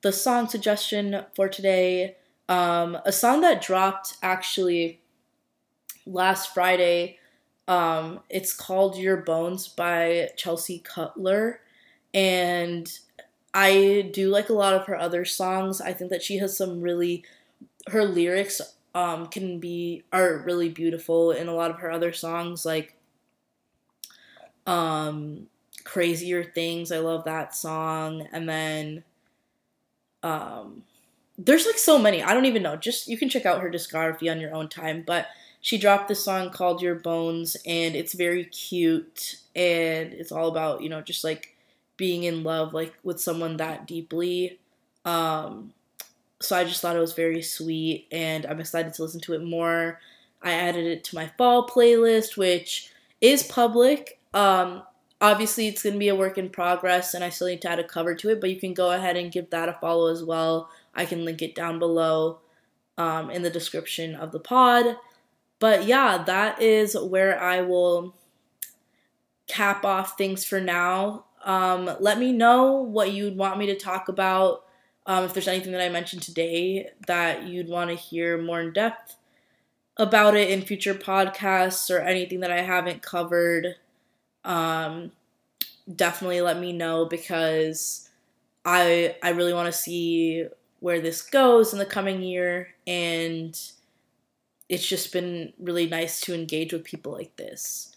the 0.02 0.12
song 0.12 0.48
suggestion 0.48 1.24
for 1.34 1.48
today. 1.48 2.16
Um, 2.48 2.98
a 3.04 3.12
song 3.12 3.40
that 3.42 3.62
dropped 3.62 4.16
actually 4.22 5.00
last 6.06 6.52
Friday. 6.52 7.18
Um, 7.66 8.20
it's 8.28 8.52
called 8.52 8.98
Your 8.98 9.16
Bones 9.16 9.68
by 9.68 10.30
Chelsea 10.36 10.80
Cutler. 10.80 11.60
And 12.12 12.90
I 13.54 14.10
do 14.12 14.28
like 14.28 14.48
a 14.48 14.54
lot 14.54 14.74
of 14.74 14.86
her 14.86 14.96
other 14.96 15.24
songs. 15.24 15.80
I 15.80 15.92
think 15.92 16.10
that 16.10 16.22
she 16.22 16.38
has 16.38 16.56
some 16.56 16.82
really, 16.82 17.24
her 17.88 18.04
lyrics 18.04 18.60
um, 18.94 19.26
can 19.26 19.58
be, 19.60 20.02
are 20.12 20.42
really 20.44 20.68
beautiful 20.68 21.30
in 21.30 21.48
a 21.48 21.54
lot 21.54 21.70
of 21.70 21.78
her 21.78 21.90
other 21.90 22.12
songs. 22.12 22.66
Like, 22.66 22.96
um, 24.66 25.46
Crazier 25.84 26.44
Things. 26.44 26.90
I 26.92 26.98
love 26.98 27.24
that 27.24 27.54
song. 27.54 28.26
And 28.32 28.48
then 28.48 29.04
Um, 30.22 30.84
there's 31.36 31.66
like 31.66 31.78
so 31.78 31.98
many. 31.98 32.22
I 32.22 32.32
don't 32.34 32.46
even 32.46 32.62
know. 32.62 32.76
Just 32.76 33.08
you 33.08 33.18
can 33.18 33.28
check 33.28 33.44
out 33.46 33.60
her 33.60 33.70
discography 33.70 34.30
on 34.30 34.40
your 34.40 34.54
own 34.54 34.68
time. 34.68 35.02
But 35.06 35.26
she 35.60 35.78
dropped 35.78 36.08
this 36.08 36.24
song 36.24 36.50
called 36.50 36.82
Your 36.82 36.94
Bones, 36.94 37.56
and 37.66 37.94
it's 37.96 38.14
very 38.14 38.44
cute, 38.46 39.36
and 39.54 40.12
it's 40.12 40.32
all 40.32 40.48
about 40.48 40.82
you 40.82 40.88
know 40.88 41.00
just 41.02 41.24
like 41.24 41.54
being 41.96 42.24
in 42.24 42.42
love 42.42 42.74
like 42.74 42.94
with 43.02 43.20
someone 43.20 43.56
that 43.58 43.86
deeply. 43.86 44.58
Um, 45.04 45.72
so 46.40 46.56
I 46.56 46.64
just 46.64 46.80
thought 46.80 46.96
it 46.96 47.00
was 47.00 47.12
very 47.14 47.42
sweet, 47.42 48.06
and 48.12 48.46
I'm 48.46 48.60
excited 48.60 48.94
to 48.94 49.02
listen 49.02 49.20
to 49.22 49.34
it 49.34 49.42
more. 49.44 50.00
I 50.42 50.52
added 50.52 50.86
it 50.86 51.04
to 51.04 51.14
my 51.14 51.30
fall 51.38 51.66
playlist, 51.68 52.36
which 52.36 52.90
is 53.20 53.42
public. 53.42 54.18
Um, 54.34 54.82
obviously, 55.24 55.66
it's 55.66 55.82
going 55.82 55.94
to 55.94 55.98
be 55.98 56.08
a 56.08 56.14
work 56.14 56.36
in 56.36 56.50
progress, 56.50 57.14
and 57.14 57.24
I 57.24 57.30
still 57.30 57.48
need 57.48 57.62
to 57.62 57.70
add 57.70 57.78
a 57.78 57.84
cover 57.84 58.14
to 58.14 58.30
it, 58.30 58.40
but 58.40 58.50
you 58.50 58.60
can 58.60 58.74
go 58.74 58.90
ahead 58.90 59.16
and 59.16 59.32
give 59.32 59.50
that 59.50 59.68
a 59.68 59.72
follow 59.80 60.12
as 60.12 60.22
well. 60.22 60.68
I 60.94 61.06
can 61.06 61.24
link 61.24 61.40
it 61.40 61.54
down 61.54 61.78
below 61.78 62.40
um, 62.98 63.30
in 63.30 63.42
the 63.42 63.50
description 63.50 64.14
of 64.14 64.32
the 64.32 64.38
pod. 64.38 64.96
But 65.58 65.86
yeah, 65.86 66.22
that 66.24 66.60
is 66.60 66.94
where 66.96 67.40
I 67.40 67.62
will 67.62 68.14
cap 69.46 69.84
off 69.84 70.18
things 70.18 70.44
for 70.44 70.60
now. 70.60 71.24
Um, 71.42 71.90
let 72.00 72.18
me 72.18 72.32
know 72.32 72.72
what 72.72 73.12
you'd 73.12 73.36
want 73.36 73.58
me 73.58 73.66
to 73.66 73.76
talk 73.76 74.08
about. 74.08 74.64
Um, 75.06 75.24
if 75.24 75.34
there's 75.34 75.48
anything 75.48 75.72
that 75.72 75.82
I 75.82 75.88
mentioned 75.88 76.22
today 76.22 76.90
that 77.06 77.44
you'd 77.44 77.68
want 77.68 77.90
to 77.90 77.96
hear 77.96 78.40
more 78.40 78.60
in 78.60 78.72
depth 78.72 79.16
about 79.96 80.34
it 80.36 80.50
in 80.50 80.62
future 80.62 80.94
podcasts 80.94 81.94
or 81.94 82.00
anything 82.00 82.40
that 82.40 82.50
I 82.50 82.62
haven't 82.62 83.02
covered, 83.02 83.76
um, 84.44 85.12
definitely 85.94 86.40
let 86.40 86.58
me 86.58 86.72
know 86.72 87.06
because 87.06 88.08
I 88.64 89.16
I 89.22 89.30
really 89.30 89.52
want 89.52 89.66
to 89.66 89.78
see 89.78 90.46
where 90.80 91.00
this 91.00 91.22
goes 91.22 91.72
in 91.72 91.78
the 91.78 91.86
coming 91.86 92.22
year 92.22 92.74
and 92.86 93.58
it's 94.68 94.86
just 94.86 95.12
been 95.12 95.52
really 95.58 95.86
nice 95.86 96.20
to 96.20 96.34
engage 96.34 96.72
with 96.72 96.84
people 96.84 97.12
like 97.12 97.36
this. 97.36 97.94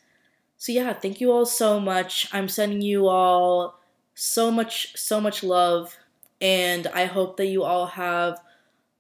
So 0.58 0.72
yeah, 0.72 0.94
thank 0.94 1.22
you 1.22 1.32
all 1.32 1.46
so 1.46 1.80
much. 1.80 2.28
I'm 2.34 2.48
sending 2.50 2.82
you 2.82 3.08
all 3.08 3.80
so 4.16 4.50
much 4.50 4.98
so 4.98 5.22
much 5.22 5.44
love 5.44 5.96
and 6.42 6.88
I 6.88 7.06
hope 7.06 7.38
that 7.38 7.48
you 7.48 7.64
all 7.64 7.88
have 7.88 8.40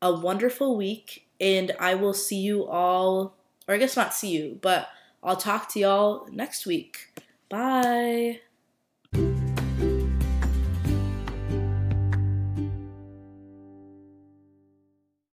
a 0.02 0.14
wonderful 0.14 0.78
week 0.78 1.28
and 1.39 1.72
I 1.80 1.95
will 1.95 2.14
see 2.14 2.39
you 2.39 2.66
all, 2.66 3.36
or 3.68 3.76
I 3.76 3.78
guess 3.78 3.95
not 3.95 4.14
see 4.14 4.30
you, 4.30 4.60
but 4.62 4.89
I'll 5.24 5.36
talk 5.36 5.72
to 5.74 5.80
y'all 5.80 6.28
next 6.32 6.66
week. 6.66 7.07
Bye. 7.50 8.41